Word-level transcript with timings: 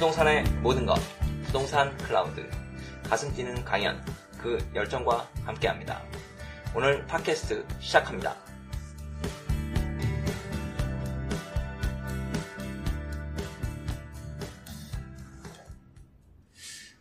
부동산의 0.00 0.44
모든 0.62 0.84
것, 0.84 0.96
부동산 1.46 1.96
클라우드, 1.96 2.46
가슴 3.08 3.32
뛰는 3.32 3.64
강연, 3.64 3.98
그 4.38 4.58
열정과 4.74 5.26
함께합니다. 5.42 6.02
오늘 6.74 7.06
팟캐스트 7.06 7.64
시작합니다. 7.80 8.36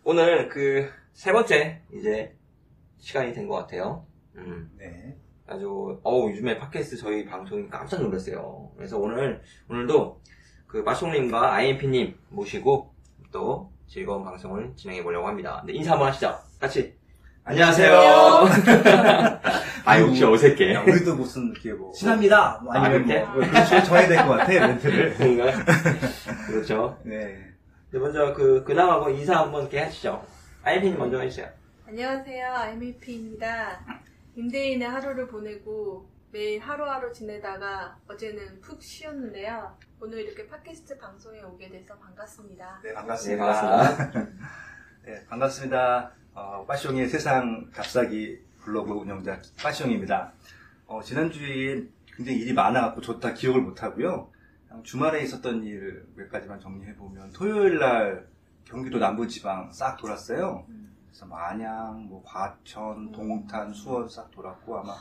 오늘 0.05 0.47
그 0.49 0.89
세 1.11 1.33
번째 1.33 1.81
이제 1.91 2.33
시간이 2.99 3.33
된 3.33 3.47
것 3.49 3.55
같아요. 3.55 4.05
음, 4.35 4.71
네. 4.77 5.17
아주 5.47 5.99
어우 6.03 6.29
요즘에 6.29 6.57
팟캐스트 6.57 6.97
저희 6.97 7.25
방송이 7.25 7.67
깜짝 7.69 8.01
놀랐어요. 8.01 8.71
그래서 8.77 8.97
오늘 8.97 9.41
오늘도 9.69 10.21
그 10.67 10.77
마송님과 10.77 11.53
IMP님 11.53 12.17
모시고 12.29 12.94
또 13.35 13.69
즐거운 13.85 14.23
방송을 14.23 14.71
진행해 14.77 15.03
보려고 15.03 15.27
합니다. 15.27 15.61
네, 15.67 15.73
인사 15.73 15.91
한번 15.91 16.07
하시죠. 16.07 16.33
같이. 16.57 16.95
안녕하세요. 17.43 17.91
아 19.83 19.99
혹시 19.99 20.23
어색해. 20.23 20.73
야, 20.73 20.81
우리도 20.83 21.15
무슨 21.15 21.51
이렇게 21.51 21.73
뭐 21.73 21.91
친합니다. 21.91 22.61
뭐 22.63 22.73
아, 22.73 22.83
아니면? 22.85 23.05
뭐. 23.05 23.33
뭐 23.41 23.49
그렇죠. 23.49 23.83
정해야 23.83 24.07
될 24.07 24.17
것 24.25 24.37
같아 24.37 24.47
멘트를. 24.67 25.15
그런가요? 25.19 25.65
그렇죠. 26.47 26.97
네. 27.03 27.37
네, 27.91 27.99
먼저 27.99 28.33
그 28.33 28.63
근황하고 28.63 29.09
인사 29.09 29.35
한번 29.41 29.63
이렇게 29.63 29.81
하시죠. 29.81 30.23
IMP님 30.63 30.97
먼저 30.97 31.19
해주세요. 31.19 31.49
안녕하세요. 31.89 32.53
MVP입니다. 32.71 33.81
임대인의 34.37 34.87
하루를 34.87 35.27
보내고 35.27 36.07
매일 36.35 36.59
하루하루 36.59 37.13
지내다가 37.13 37.97
어제는 38.09 38.59
푹 38.59 38.83
쉬었는데요. 38.83 39.73
오늘 40.01 40.19
이렇게 40.19 40.45
팟캐스트 40.45 40.97
방송에 40.97 41.41
오게 41.41 41.69
돼서 41.69 41.97
반갑습니다. 41.97 42.81
네 42.83 42.89
네, 42.89 42.93
반갑습니다. 42.93 43.45
반갑습니다. 43.45 44.31
네 45.05 45.25
반갑습니다. 45.27 46.11
어, 46.35 46.65
빠숑의 46.67 47.07
세상 47.07 47.71
값싸기 47.71 48.43
블로그 48.59 48.91
운영자 48.91 49.39
빠숑입니다. 49.59 50.31
어, 50.87 51.01
지난주에 51.01 51.87
굉장히 52.05 52.39
일이 52.39 52.51
많아갖고 52.51 52.99
좋다 52.99 53.33
기억을 53.33 53.61
못하고요. 53.61 54.29
그냥 54.67 54.83
주말에 54.83 55.21
있었던 55.21 55.63
일 55.63 56.05
몇 56.17 56.29
가지만 56.29 56.59
정리해보면 56.59 57.31
토요일 57.31 57.79
날 57.79 58.27
경기도 58.65 58.99
남부지방 58.99 59.71
싹 59.71 59.95
돌았어요. 59.95 60.65
음. 60.67 60.97
그래서 61.07 61.27
뭐 61.27 61.37
안양, 61.37 62.07
뭐 62.09 62.21
과천, 62.25 63.13
동탄, 63.13 63.71
수원 63.73 64.09
싹 64.09 64.29
돌았고 64.31 64.79
아마 64.79 64.97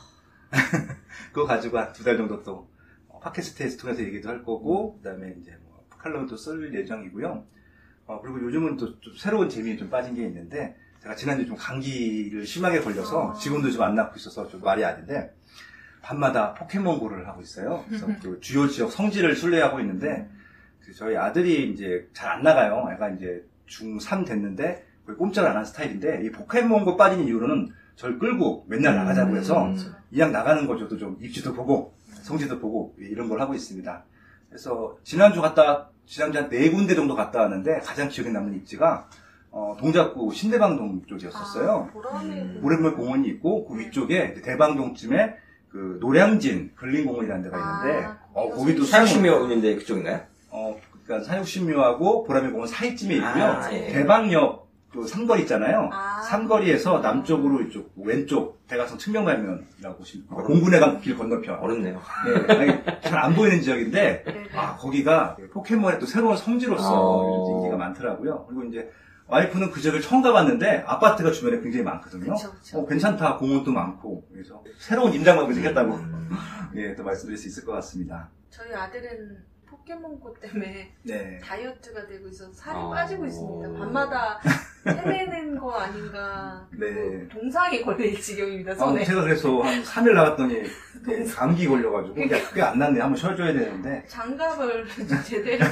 그거 1.31 1.45
가지고 1.45 1.79
한 1.79 1.93
두 1.93 2.03
달 2.03 2.17
정도 2.17 2.41
또 2.43 2.69
어, 3.07 3.19
팟캐스트에서 3.19 3.77
통해서 3.77 4.01
얘기도 4.03 4.29
할 4.29 4.43
거고 4.43 4.97
그 4.97 5.03
다음에 5.09 5.35
이제 5.39 5.57
뭐 5.63 5.85
칼럼도 5.97 6.35
쓸 6.37 6.73
예정이고요. 6.73 7.45
어, 8.07 8.21
그리고 8.21 8.41
요즘은 8.41 8.77
또 8.77 8.99
좀 9.01 9.13
새로운 9.17 9.49
재미에 9.49 9.77
좀 9.77 9.89
빠진 9.89 10.13
게 10.15 10.23
있는데 10.23 10.75
제가 11.01 11.15
지난주에 11.15 11.45
좀 11.45 11.55
감기를 11.57 12.45
심하게 12.45 12.79
걸려서 12.81 13.31
아. 13.31 13.33
지금도 13.35 13.71
좀 13.71 13.83
안 13.83 13.95
낫고 13.95 14.15
있어서 14.17 14.47
좀 14.47 14.61
말이 14.61 14.83
아닌데 14.85 15.33
밤마다 16.01 16.53
포켓몬고를 16.53 17.27
하고 17.27 17.41
있어요. 17.41 17.83
그래서 17.87 18.07
그 18.21 18.39
주요 18.39 18.67
지역 18.67 18.91
성지를 18.91 19.35
순례하고 19.35 19.79
있는데 19.79 20.29
그 20.81 20.93
저희 20.93 21.15
아들이 21.17 21.71
이제 21.71 22.07
잘 22.13 22.29
안 22.31 22.43
나가요. 22.43 22.87
애가 22.93 23.09
이제 23.09 23.43
중3 23.67 24.25
됐는데 24.27 24.85
거의 25.07 25.17
꼼짝을 25.17 25.49
안 25.49 25.57
한 25.57 25.65
스타일인데 25.65 26.21
이 26.23 26.31
포켓몬고 26.31 26.95
빠진 26.97 27.23
이유로는 27.25 27.69
저를 27.95 28.19
끌고 28.19 28.65
맨날 28.67 28.95
나가자고 28.95 29.37
해서 29.37 29.65
음. 29.65 29.77
이왕 30.11 30.31
나가는 30.31 30.65
거 30.67 30.77
저도 30.77 30.97
좀 30.97 31.17
입지도 31.21 31.53
보고 31.53 31.93
성지도 32.23 32.59
보고 32.59 32.95
이런 32.97 33.29
걸 33.29 33.39
하고 33.41 33.53
있습니다. 33.53 34.03
그래서 34.49 34.97
지난주 35.03 35.41
갔다 35.41 35.89
지난주 36.05 36.37
한 36.37 36.49
네 36.49 36.69
군데 36.69 36.93
정도 36.95 37.15
갔다 37.15 37.41
왔는데 37.41 37.79
가장 37.79 38.09
기억에 38.09 38.29
남는 38.29 38.55
입지가 38.57 39.07
어, 39.51 39.75
동작구 39.79 40.33
신대방동 40.33 41.03
쪽이었었어요. 41.07 41.87
아, 41.89 41.93
보람의 41.93 42.41
음. 42.41 42.59
모래물 42.61 42.95
공원이 42.95 43.27
있고 43.29 43.65
그 43.67 43.77
위쪽에 43.79 44.31
이제 44.33 44.41
대방동쯤에 44.41 45.35
그 45.69 45.97
노량진 46.01 46.71
근린공원이라는 46.75 47.43
데가 47.43 47.57
있는데 47.57 48.05
아, 48.05 48.17
어, 48.33 48.49
거기도 48.49 48.83
사육신묘 48.83 49.41
있는데 49.43 49.75
그쪽인가요? 49.75 50.21
어, 50.51 50.77
그러니까 51.05 51.27
사육신묘하고 51.29 52.23
보람의 52.25 52.51
공원 52.51 52.67
사이쯤에 52.67 53.15
있고요. 53.15 53.43
아, 53.43 53.73
예. 53.73 53.87
대방역 53.93 54.64
그 54.95 55.05
삼거리 55.05 55.41
있잖아요. 55.41 55.89
아. 55.91 56.21
삼거리에서 56.21 56.99
남쪽으로 56.99 57.61
이쪽 57.63 57.91
왼쪽 57.97 58.65
대가성 58.67 58.97
측명발면이라고 58.97 59.97
보시면 59.97 60.27
돼요. 60.27 60.43
공군회관 60.43 61.01
길 61.01 61.17
건너편. 61.17 61.59
어렵네요. 61.59 62.01
네, 62.47 62.99
잘 63.01 63.25
안 63.25 63.33
보이는 63.35 63.61
지역인데 63.61 64.23
네. 64.25 64.43
아 64.55 64.75
거기가 64.77 65.35
포켓몬의 65.51 65.99
또 65.99 66.05
새로운 66.05 66.37
성지로서 66.37 66.91
어. 66.93 67.51
인기가 67.57 67.75
많더라고요. 67.77 68.45
그리고 68.47 68.63
이제 68.63 68.89
와이프는 69.27 69.71
그 69.71 69.81
지역을 69.81 70.01
처음 70.01 70.21
가봤는데 70.21 70.83
아파트가 70.85 71.31
주변에 71.31 71.59
굉장히 71.59 71.83
많거든요. 71.83 72.33
그쵸, 72.35 72.51
그쵸. 72.51 72.79
어, 72.79 72.85
괜찮다 72.85 73.37
공원도 73.37 73.71
많고 73.71 74.27
그래서 74.31 74.63
새로운 74.77 75.11
생겼다고 75.11 75.95
음. 75.95 76.29
예, 76.75 76.95
또 76.95 77.03
말씀드릴 77.03 77.37
수 77.37 77.47
있을 77.47 77.65
것 77.65 77.71
같습니다. 77.73 78.29
저희 78.49 78.71
아들은 78.73 79.37
포켓몬고 79.65 80.33
때문에 80.39 80.93
네. 81.03 81.39
다이어트가 81.39 82.07
되고 82.07 82.27
있어서 82.27 82.51
살이 82.53 82.77
어. 82.77 82.89
빠지고 82.89 83.25
있습니다. 83.25 83.79
밤마다 83.79 84.39
헤매는 84.87 84.95
거 84.95 85.34
아닌가. 85.85 86.67
네. 86.71 87.27
동상이 87.29 87.81
걸릴 87.81 88.19
지경입니다, 88.19 88.71
아, 88.73 88.75
손에. 88.75 89.03
제가 89.03 89.21
그래서 89.21 89.59
한 89.61 89.81
3일 89.83 90.13
나갔더니 90.13 90.63
예, 91.07 91.23
감기 91.25 91.67
걸려가지고 91.67 92.15
그게 92.15 92.61
안 92.61 92.79
낫네. 92.79 92.99
한번 92.99 93.15
쉬어줘야 93.15 93.53
되는데 93.53 94.03
장갑을 94.07 94.85
제대로 95.25 95.63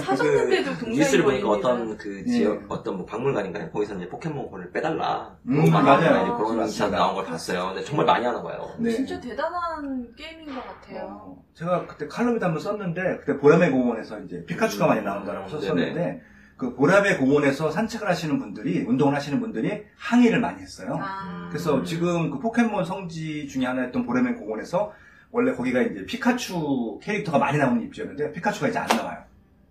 사줬는데도 0.00 0.70
그 0.72 0.78
동상이 0.78 0.96
뉴스를 0.98 1.24
보니까 1.24 1.46
걸립니다. 1.48 1.68
어떤 1.68 1.96
그 1.98 2.24
지역 2.24 2.54
예. 2.56 2.64
어떤 2.68 2.96
뭐 2.98 3.06
박물관인가요? 3.06 3.70
거기서 3.70 3.94
이제 3.96 4.08
포켓몬고를 4.08 4.70
빼달라. 4.70 5.36
음, 5.48 5.56
너무 5.56 5.70
많이 5.70 5.86
맞아요. 5.86 6.00
하잖아요. 6.00 6.36
그런. 6.38 6.66
기사 6.66 6.88
나온 6.88 7.14
걸 7.16 7.24
봤어요. 7.24 7.66
근데 7.68 7.84
정말 7.84 8.06
많이 8.06 8.24
하나 8.24 8.42
봐요. 8.42 8.68
네. 8.78 8.90
진짜 8.90 9.20
대단한 9.20 10.14
게임인 10.16 10.54
것 10.54 10.64
같아요. 10.66 11.20
어, 11.22 11.44
제가 11.54 11.86
그때 11.86 12.06
칼럼에도 12.06 12.44
한번 12.46 12.60
썼는데 12.62 13.18
그때 13.24 13.38
보라매 13.38 13.70
공원에서 13.70 14.20
이제 14.20 14.44
피카츄가 14.46 14.86
많이 14.86 15.02
나온다라고 15.02 15.46
음, 15.46 15.50
썼었는데 15.50 16.22
그 16.56 16.74
보라매 16.74 17.16
공원에서 17.18 17.70
산책을 17.70 18.08
하시는 18.08 18.38
분들이 18.38 18.80
운동을 18.82 19.14
하시는 19.14 19.38
분들이 19.40 19.82
항의를 19.98 20.40
많이 20.40 20.62
했어요. 20.62 20.98
아. 21.02 21.48
그래서 21.50 21.82
지금 21.82 22.30
그 22.30 22.38
포켓몬 22.38 22.84
성지 22.84 23.46
중에 23.46 23.66
하나였던 23.66 24.06
보라매 24.06 24.32
공원에서 24.34 24.92
원래 25.30 25.52
거기가 25.54 25.82
이제 25.82 26.06
피카츄 26.06 26.98
캐릭터가 27.02 27.38
많이 27.38 27.58
나오는 27.58 27.82
입지였는데 27.82 28.32
피카츄가 28.32 28.68
이제 28.68 28.78
안 28.78 28.86
나와요. 28.88 29.18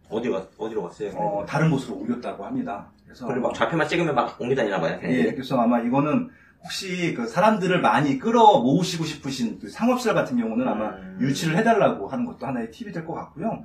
어디가 0.10 0.46
어디로 0.60 0.84
갔어요? 0.84 1.10
어, 1.16 1.46
다른 1.48 1.72
곳으로 1.72 1.96
옮겼다고 1.96 2.46
합니다. 2.46 2.86
그래서 3.04 3.26
그리고 3.26 3.48
막 3.48 3.56
좌표만 3.56 3.88
찍으면 3.88 4.14
막 4.14 4.40
옮겨 4.40 4.54
다니나 4.54 4.80
봐요. 4.80 5.00
예, 5.04 5.32
그래서 5.32 5.60
아마 5.60 5.80
이거는 5.80 6.30
혹시 6.64 7.16
그 7.16 7.28
사람들을 7.28 7.82
많이 7.82 8.20
끌어 8.20 8.60
모으시고 8.60 9.04
싶으신 9.06 9.58
그 9.60 9.70
상업설 9.70 10.14
같은 10.14 10.38
경우는 10.38 10.68
아마 10.68 10.90
음. 10.90 11.18
유치를 11.22 11.58
해달라고 11.58 12.08
하는 12.08 12.26
것도 12.26 12.46
하나의 12.46 12.70
팁이 12.70 12.92
될 12.92 13.06
것 13.06 13.14
같고요. 13.14 13.64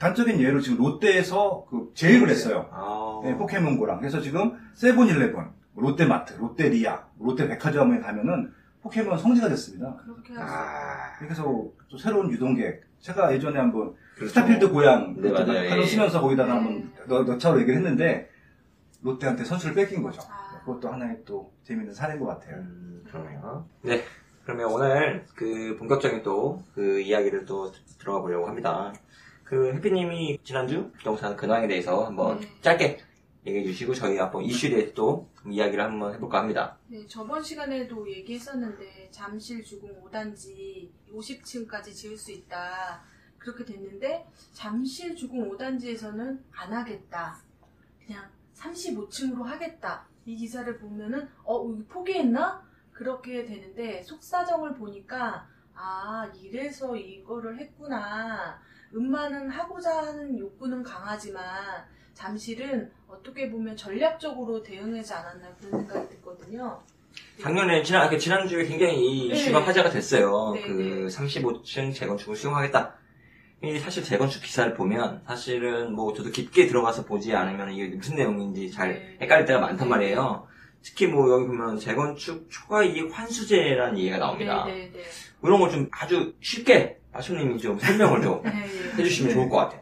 단적인 0.00 0.40
예로 0.40 0.60
지금 0.60 0.78
롯데에서 0.78 1.66
그 1.68 1.92
제휴를 1.94 2.30
했어요. 2.30 2.66
아. 2.72 3.20
네, 3.22 3.36
포켓몬고랑. 3.36 3.98
그래서 4.00 4.18
지금 4.20 4.56
세븐일레븐, 4.74 5.50
롯데마트, 5.76 6.32
롯데리아, 6.38 7.04
롯데백화점에 7.20 8.00
가면은 8.00 8.50
포켓몬 8.82 9.18
성지가 9.18 9.50
됐습니다. 9.50 9.94
그렇게 10.02 10.32
해서 10.32 10.42
아. 10.42 11.18
그래서 11.18 11.44
또 11.90 11.98
새로운 11.98 12.32
유동객. 12.32 12.82
제가 13.00 13.32
예전에 13.34 13.58
한번 13.58 13.94
그렇죠. 14.14 14.28
스타필드 14.30 14.70
고양 14.72 15.14
네, 15.20 15.30
맞아요. 15.30 15.70
하루 15.70 15.82
예. 15.82 15.86
쓰면서 15.86 16.20
거기다가 16.20 16.52
네. 16.54 16.58
한번 16.60 16.92
넣, 17.06 17.22
넣자고 17.24 17.58
얘기를 17.60 17.76
했는데 17.78 18.28
롯데한테 19.02 19.44
선수를 19.44 19.74
뺏긴 19.74 20.02
거죠. 20.02 20.20
아. 20.30 20.60
그것도 20.64 20.88
하나의 20.92 21.18
또 21.26 21.52
재밌는 21.64 21.92
사례인 21.94 22.20
것 22.20 22.26
같아요. 22.26 22.56
음, 22.56 23.02
그러네요. 23.06 23.66
네. 23.82 24.02
그러면 24.44 24.66
오늘 24.72 25.24
그 25.34 25.76
본격적인 25.78 26.22
또 26.22 26.62
그 26.74 27.00
이야기를 27.00 27.44
또 27.44 27.70
들어가 27.98 28.20
보려고 28.22 28.46
합니다. 28.48 28.92
그 29.50 29.74
해피님이 29.74 30.38
지난주 30.44 30.92
부동산 30.92 31.34
근황에 31.34 31.66
대해서 31.66 32.04
한번 32.04 32.38
네. 32.38 32.48
짧게 32.62 33.00
얘기해 33.44 33.64
주시고 33.64 33.94
저희 33.94 34.16
한번 34.16 34.44
이슈에 34.44 34.70
대해서 34.70 34.94
또 34.94 35.28
이야기를 35.44 35.82
한번 35.82 36.14
해볼까 36.14 36.38
합니다. 36.38 36.78
네, 36.86 37.04
저번 37.08 37.42
시간에도 37.42 38.08
얘기했었는데 38.08 39.08
잠실 39.10 39.64
주공 39.64 39.90
5단지 40.04 40.88
50층까지 41.12 41.92
지을 41.92 42.16
수 42.16 42.30
있다. 42.30 43.02
그렇게 43.38 43.64
됐는데 43.64 44.24
잠실 44.52 45.16
주공 45.16 45.50
5단지에서는 45.50 46.38
안 46.52 46.72
하겠다. 46.72 47.36
그냥 48.06 48.30
35층으로 48.54 49.42
하겠다. 49.42 50.06
이 50.26 50.36
기사를 50.36 50.78
보면은 50.78 51.28
어 51.42 51.66
포기했나? 51.88 52.64
그렇게 52.92 53.44
되는데 53.44 54.00
속사정을 54.04 54.74
보니까 54.74 55.48
아 55.74 56.30
이래서 56.40 56.94
이거를 56.94 57.58
했구나. 57.58 58.60
음마는 58.94 59.50
하고자 59.50 59.98
하는 59.98 60.38
욕구는 60.38 60.82
강하지만 60.82 61.44
잠실은 62.14 62.90
어떻게 63.08 63.50
보면 63.50 63.76
전략적으로 63.76 64.62
대응하지 64.62 65.12
않았나 65.12 65.54
그런 65.56 65.86
생각이 65.86 66.08
들거든요. 66.10 66.82
작년에 67.40 67.82
지난 67.82 68.08
그 68.10 68.18
지난주에 68.18 68.64
굉장히 68.64 68.98
이 69.00 69.28
네. 69.28 69.34
이슈가 69.34 69.64
화제가 69.64 69.90
됐어요. 69.90 70.52
네, 70.54 70.62
그 70.62 70.72
네. 70.72 71.06
35층 71.06 71.94
재건축을 71.94 72.36
수용하겠다. 72.36 72.94
이 73.62 73.78
사실 73.78 74.02
재건축 74.02 74.42
기사를 74.42 74.72
보면 74.74 75.22
사실은 75.26 75.92
뭐 75.94 76.12
저도 76.14 76.30
깊게 76.30 76.66
들어가서 76.66 77.04
보지 77.04 77.34
않으면 77.34 77.72
이게 77.72 77.94
무슨 77.94 78.16
내용인지 78.16 78.70
잘 78.70 78.94
네. 78.94 79.18
헷갈릴 79.20 79.46
때가 79.46 79.60
많단 79.60 79.88
말이에요. 79.88 80.46
특히 80.82 81.06
뭐 81.06 81.30
여기 81.30 81.46
보면 81.46 81.78
재건축 81.78 82.48
초과이익 82.50 83.10
환수제라는 83.12 83.98
얘기가 83.98 84.18
나옵니다. 84.18 84.64
네, 84.66 84.72
네, 84.72 84.92
네. 84.92 85.02
이런 85.42 85.58
걸 85.60 85.70
좀 85.70 85.88
아주 85.92 86.34
쉽게 86.40 86.99
마쇼님이 87.12 87.58
좀 87.58 87.78
설명을 87.78 88.22
좀 88.22 88.42
네, 88.44 88.50
네. 88.50 89.02
해주시면 89.02 89.28
네. 89.28 89.34
좋을 89.34 89.48
것 89.48 89.56
같아요. 89.56 89.80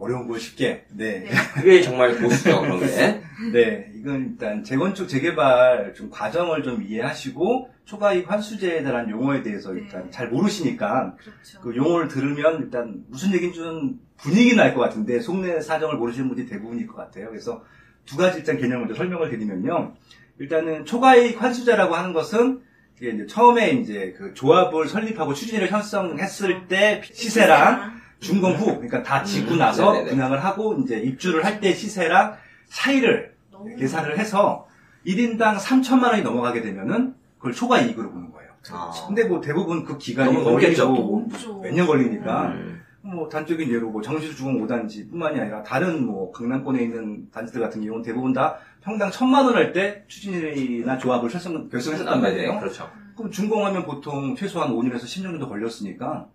어려운 0.00 0.28
걸 0.28 0.38
쉽게. 0.38 0.84
네. 0.92 1.20
네. 1.20 1.30
그게 1.54 1.82
정말 1.82 2.16
고수죠 2.16 2.60
그런 2.60 2.80
게. 2.80 2.86
네, 3.52 3.90
이건 3.94 4.30
일단 4.32 4.62
재건축 4.64 5.08
재개발 5.08 5.94
좀 5.94 6.08
과정을 6.10 6.62
좀 6.62 6.82
이해하시고 6.82 7.70
초과이익 7.84 8.30
환수제에 8.30 8.82
대한 8.82 9.08
용어에 9.10 9.42
대해서 9.42 9.74
일단 9.74 10.04
네. 10.04 10.10
잘 10.10 10.28
모르시니까 10.28 11.16
그렇죠. 11.16 11.60
그 11.60 11.74
용어를 11.76 12.08
들으면 12.08 12.62
일단 12.62 13.04
무슨 13.08 13.32
얘기인지 13.32 13.58
좀 13.58 14.00
분위기는 14.18 14.62
알 14.62 14.74
것 14.74 14.80
같은데 14.80 15.20
속내 15.20 15.60
사정을 15.60 15.96
모르시는 15.96 16.28
분들이 16.28 16.46
대부분일 16.48 16.86
것 16.86 16.96
같아요. 16.96 17.28
그래서 17.28 17.64
두 18.04 18.16
가지 18.16 18.38
일단 18.38 18.56
개념을 18.56 18.86
먼저 18.86 18.94
설명을 18.94 19.30
드리면요. 19.30 19.94
일단은 20.40 20.84
초과이익 20.84 21.40
환수제라고 21.42 21.94
하는 21.94 22.12
것은 22.12 22.60
이게 23.00 23.10
이제 23.10 23.26
처음에 23.26 23.70
이제 23.70 24.14
그 24.18 24.34
조합을 24.34 24.88
설립하고 24.88 25.34
추진을 25.34 25.70
형성했을 25.70 26.66
때 26.66 27.00
시세랑 27.12 27.98
준공 28.20 28.54
후, 28.54 28.66
그러니까 28.74 29.02
다 29.04 29.22
짓고 29.22 29.52
음, 29.54 29.58
나서 29.58 29.92
네네네. 29.92 30.10
분양을 30.10 30.42
하고 30.44 30.76
이제 30.82 30.98
입주를 30.98 31.44
할 31.44 31.60
때 31.60 31.72
시세랑 31.72 32.36
차이를 32.68 33.34
계산을 33.78 34.18
해서 34.18 34.66
1인당 35.06 35.56
3천만 35.58 36.10
원이 36.10 36.22
넘어가게 36.22 36.60
되면은 36.62 37.14
그걸 37.38 37.52
초과 37.52 37.80
이익으로 37.80 38.10
보는 38.10 38.32
거예요. 38.32 38.50
아. 38.72 38.90
근데 39.06 39.24
뭐 39.24 39.40
대부분 39.40 39.84
그 39.84 39.96
기간이 39.98 40.32
너무 40.32 40.42
뭐 40.50 40.60
너무 40.76 41.60
몇년 41.62 41.86
걸리니까 41.86 42.48
음. 42.48 42.77
뭐 43.00 43.28
단적인 43.28 43.70
예로 43.70 43.90
뭐 43.90 44.02
정실 44.02 44.34
주공 44.34 44.66
5단지뿐만이 44.66 45.40
아니라 45.40 45.62
다른 45.62 46.04
뭐 46.04 46.32
강남권에 46.32 46.82
있는 46.82 47.28
단지들 47.30 47.60
같은 47.60 47.82
경우는 47.82 48.02
대부분 48.04 48.32
다 48.32 48.58
평당 48.82 49.10
천만 49.10 49.44
원 49.46 49.54
할 49.54 49.72
때 49.72 50.04
추진이나 50.08 50.98
조합을 50.98 51.28
결성, 51.30 51.68
결성했었단 51.68 52.20
말이에요. 52.20 52.58
그렇죠. 52.58 52.90
그럼 53.16 53.30
준공하면 53.30 53.84
보통 53.84 54.34
최소한 54.34 54.70
5년에서 54.72 55.02
10년 55.02 55.22
정도 55.24 55.48
걸렸으니까 55.48 56.28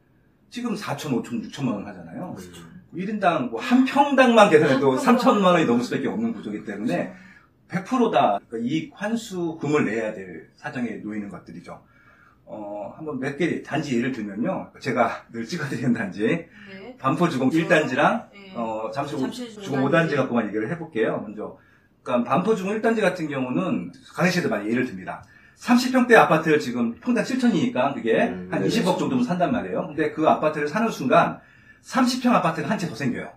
지금 0.50 0.76
4천, 0.76 1.22
5천, 1.24 1.50
6천만 1.50 1.74
원 1.74 1.88
하잖아요. 1.88 2.36
음. 2.38 2.82
1인당 2.96 3.50
뭐 3.50 3.60
한 3.60 3.86
평당만 3.86 4.50
계산해도 4.50 4.92
한 4.92 5.18
평당. 5.18 5.18
3천만 5.18 5.46
원이 5.46 5.66
넘을 5.66 5.84
수밖에 5.84 6.08
없는 6.08 6.34
구조이기 6.34 6.66
때문에 6.66 7.14
100%다 7.70 8.40
이익 8.62 8.92
환수금을 8.94 9.86
내야 9.86 10.14
될 10.14 10.50
사정에 10.56 10.92
놓이는 11.04 11.30
것들이죠. 11.30 11.82
어, 12.46 12.94
한번 12.98 13.20
몇 13.20 13.38
개 13.38 13.62
단지 13.64 13.98
예를 13.98 14.12
들면요. 14.12 14.72
제가 14.80 15.26
늘 15.32 15.46
찍어드리는 15.46 15.94
단지, 15.94 16.48
네. 16.70 16.98
반포 17.00 17.30
주공 17.30 17.50
1단지랑, 17.50 18.30
네. 18.32 18.54
어, 18.56 18.92
잠시 18.94 19.16
주공 19.62 19.84
5단지 19.86 20.16
갖고만 20.16 20.48
얘기를 20.48 20.70
해볼게요. 20.72 21.20
먼저. 21.22 21.58
그러니까 22.04 22.30
반포 22.30 22.56
주공 22.56 22.74
1단지 22.80 23.02
같은 23.02 23.28
경우는 23.28 23.92
강의시에도 24.14 24.50
많이 24.50 24.70
예를 24.70 24.86
듭니다. 24.86 25.24
30평대 25.58 26.16
아파트를 26.16 26.60
지금 26.60 26.96
평당 26.96 27.24
7천이니까 27.24 27.94
그게 27.94 28.24
음, 28.28 28.50
한 28.52 28.62
네네. 28.62 28.68
20억 28.68 28.98
정도면 29.00 29.24
산단 29.24 29.52
말이에요. 29.54 29.88
근데 29.88 30.12
그 30.12 30.28
아파트를 30.28 30.68
사는 30.68 30.90
순간 30.90 31.40
30평 31.84 32.28
아파트가 32.34 32.70
한 32.70 32.78
채 32.78 32.88
더 32.90 32.96
생겨요. 32.96 33.32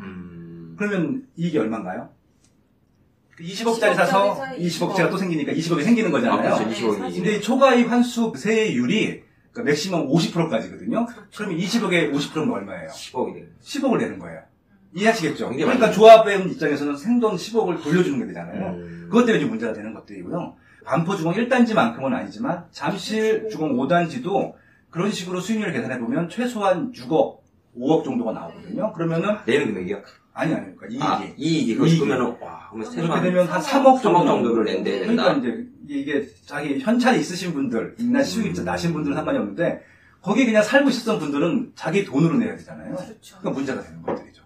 음. 0.00 0.74
그러면 0.78 1.24
이익이 1.36 1.56
얼마인가요? 1.58 2.10
20억짜리 3.40 3.94
사서 3.94 4.40
20억짜리 4.56 4.58
20억짜리가 4.58 5.10
또 5.10 5.16
생기니까 5.16 5.52
20억이 5.52 5.82
생기는 5.82 6.10
거잖아요. 6.10 6.54
아, 6.54 6.58
그렇죠. 6.58 6.70
20억이. 6.70 7.14
근데 7.14 7.36
이 7.36 7.40
초과이익 7.40 7.90
환수 7.90 8.32
세율이 8.36 9.22
그러니까 9.52 9.62
맥시멈 9.70 10.08
50%까지거든요. 10.08 11.06
그러면 11.36 11.58
20억에 11.58 12.12
50%는 12.12 12.50
얼마예요? 12.50 12.88
10억이 12.90 13.34
되는 13.34 13.48
10억을 13.62 13.98
내는 13.98 14.18
거예요. 14.18 14.40
이해하시겠죠? 14.94 15.50
그러니까. 15.50 15.90
조합의 15.90 16.50
입장에서는 16.50 16.96
생돈 16.96 17.36
10억을 17.36 17.82
돌려주는 17.82 18.18
게 18.20 18.26
되잖아요. 18.26 18.74
음. 18.74 19.06
그것 19.10 19.24
때문에 19.24 19.40
좀 19.40 19.50
문제가 19.50 19.72
되는 19.72 19.92
것들이고요. 19.94 20.54
반포주공 20.84 21.34
1단지만큼은 21.34 22.14
아니지만 22.14 22.64
잠실 22.70 23.48
주공 23.50 23.76
5단지도 23.76 24.54
그런 24.90 25.12
식으로 25.12 25.40
수익률을 25.40 25.72
계산해보면 25.74 26.30
최소한 26.30 26.92
6억, 26.92 27.38
5억 27.78 28.04
정도가 28.04 28.32
나오거든요. 28.32 28.92
그러면은 28.94 29.36
내는 29.44 29.66
금액이요? 29.66 30.02
아니 30.38 30.54
아니 30.54 30.76
그러니까 30.76 30.86
이익이 30.86 31.02
아, 31.02 31.34
이익이. 31.36 31.72
이익이. 31.72 31.88
싶으면은, 31.88 32.26
와, 32.40 32.68
그러면 32.70 32.88
그렇게 32.88 32.90
세수만 32.94 33.22
되면 33.24 33.46
한 33.48 33.60
3억 33.60 34.00
정도 34.00 34.20
3억 34.20 34.26
정도를 34.26 34.64
낸대야 34.66 35.06
된다. 35.06 35.34
그러니까 35.34 35.48
이제 35.48 35.66
이게 35.88 36.28
자기 36.46 36.78
현찰이 36.78 37.18
있으신 37.18 37.52
분들, 37.52 37.96
있나 37.98 38.22
수익이 38.22 38.54
좀 38.54 38.64
나신 38.64 38.92
분들은 38.92 39.16
상관이 39.16 39.36
없는데 39.38 39.82
거기에 40.22 40.46
그냥 40.46 40.62
살고 40.62 40.90
있었던 40.90 41.18
분들은 41.18 41.72
자기 41.74 42.04
돈으로 42.04 42.36
내야 42.36 42.54
되잖아요. 42.56 42.94
그렇죠. 42.94 43.38
그러니까 43.40 43.50
문제가 43.50 43.82
되는 43.82 44.00
것들이죠. 44.00 44.42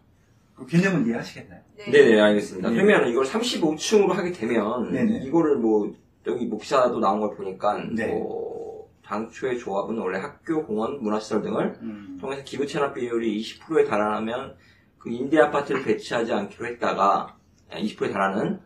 그 0.54 0.66
개념은 0.66 1.06
이해하시겠나요? 1.06 1.60
네 1.76 1.90
네, 1.90 2.20
알겠습니다. 2.20 2.70
네. 2.70 2.74
그러면 2.74 3.10
이걸 3.10 3.26
35층으로 3.26 4.12
하게 4.12 4.32
되면, 4.32 4.92
네네. 4.92 5.24
이거를 5.26 5.56
뭐, 5.56 5.92
여기 6.26 6.46
뭐 6.46 6.58
기사도 6.58 7.00
나온 7.00 7.20
걸 7.20 7.34
보니까, 7.34 7.82
네. 7.92 8.06
뭐, 8.06 8.88
당초의 9.04 9.58
조합은 9.58 9.98
원래 9.98 10.20
학교, 10.20 10.64
공원, 10.64 11.02
문화시설 11.02 11.42
등을 11.42 11.76
음. 11.82 12.16
통해서 12.20 12.44
기부 12.44 12.66
체납 12.66 12.94
비율이 12.94 13.42
20%에 13.42 13.84
달하면 13.84 14.54
그 15.02 15.10
임대 15.10 15.38
아파트를 15.40 15.82
배치하지 15.82 16.32
않기로 16.32 16.66
했다가 16.66 17.36
20%에 17.72 18.12
달하는 18.12 18.60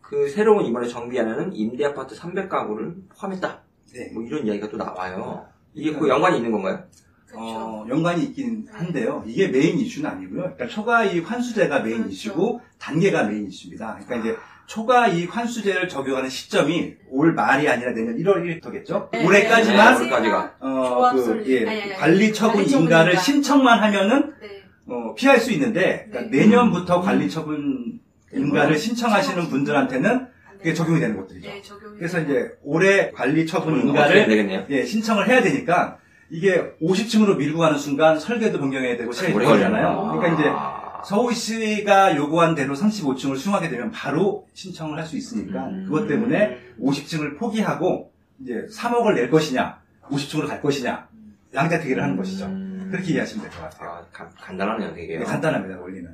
그 0.00 0.28
새로운 0.28 0.64
이번에 0.66 0.88
정비안에는 0.88 1.54
임대 1.54 1.84
아파트 1.84 2.16
300가구를 2.16 2.94
포함했다. 3.16 3.62
네. 3.94 4.10
뭐 4.12 4.24
이런 4.24 4.44
이야기가 4.46 4.68
또 4.68 4.76
나와요. 4.76 5.46
이게 5.72 5.92
그 5.92 6.00
그러니까- 6.00 6.16
연관이 6.16 6.36
있는 6.38 6.50
건가요? 6.50 6.82
그렇죠. 7.28 7.44
어, 7.44 7.86
연관이 7.88 8.24
있긴 8.24 8.66
한데요. 8.72 9.22
이게 9.24 9.46
메인 9.46 9.78
이슈는 9.78 10.10
아니고요. 10.10 10.46
일단 10.50 10.68
초과 10.68 11.04
이익 11.04 11.30
환수제가 11.30 11.80
메인 11.80 11.98
그렇죠. 11.98 12.10
이슈고 12.10 12.60
단계가 12.80 13.22
메인 13.24 13.46
이슈입니다. 13.46 14.00
그러니까 14.04 14.16
이제 14.16 14.36
초과 14.66 15.06
이익 15.06 15.36
환수제를 15.36 15.88
적용하는 15.88 16.28
시점이 16.28 16.94
올 17.10 17.32
말이 17.34 17.68
아니라 17.68 17.92
내년 17.92 18.16
1월 18.16 18.42
1일부터겠죠. 18.60 19.10
네, 19.12 19.24
올해까지만 19.24 19.94
네, 19.94 20.00
올해까지가. 20.00 20.54
어, 20.58 21.12
그. 21.14 21.44
예, 21.46 21.60
아니, 21.68 21.70
아니, 21.70 21.82
아니. 21.92 22.00
관리 22.00 22.32
처분 22.32 22.64
인가를 22.68 23.12
인가. 23.12 23.22
신청만 23.22 23.80
하면은 23.84 24.34
네. 24.40 24.59
어, 24.86 25.14
피할 25.14 25.38
수 25.38 25.52
있는데 25.52 26.06
그러니까 26.10 26.30
네. 26.30 26.40
내년부터 26.44 27.00
음. 27.00 27.02
관리 27.04 27.28
처분 27.30 28.00
인가를 28.32 28.76
신청하시는 28.78 29.48
분들한테는 29.48 30.26
그게 30.58 30.74
적용이 30.74 31.00
되는 31.00 31.16
것들이죠. 31.16 31.48
네, 31.48 31.62
적용이 31.62 31.96
그래서 31.98 32.20
이제 32.20 32.50
올해 32.62 33.10
관리 33.12 33.46
처분 33.46 33.80
인가를 33.80 34.26
되겠네요. 34.26 34.66
예, 34.70 34.84
신청을 34.84 35.28
해야 35.28 35.42
되니까 35.42 35.98
이게 36.30 36.72
50층으로 36.82 37.36
밀고 37.36 37.58
가는 37.58 37.78
순간 37.78 38.18
설계도 38.18 38.58
변경해야 38.60 38.96
되고 38.96 39.10
시간이 39.12 39.34
오래 39.34 39.46
걸리잖아요. 39.46 40.12
그러니까 40.18 40.40
이제 40.40 40.48
아. 40.54 41.02
서울시가 41.04 42.14
요구한 42.16 42.54
대로 42.54 42.74
35층을 42.74 43.36
수용하게 43.36 43.70
되면 43.70 43.90
바로 43.90 44.46
신청을 44.52 44.98
할 44.98 45.06
수 45.06 45.16
있으니까 45.16 45.66
음. 45.68 45.86
그것 45.88 46.06
때문에 46.06 46.58
50층을 46.80 47.38
포기하고 47.38 48.12
이제 48.42 48.66
3억을 48.70 49.14
낼 49.14 49.30
것이냐, 49.30 49.78
50층으로 50.10 50.46
갈 50.46 50.60
것이냐 50.60 51.08
양자택일을 51.54 52.02
하는 52.02 52.16
것이죠. 52.16 52.46
음. 52.90 52.92
그렇게 52.92 53.12
이해하시면 53.12 53.48
될 53.48 53.52
것 53.58 53.70
같아요. 53.70 53.90
아, 53.90 54.04
간, 54.12 54.28
간단하네요, 54.40 54.94
되게. 54.94 55.18
네, 55.18 55.24
간단합니다, 55.24 55.80
원리는. 55.80 56.10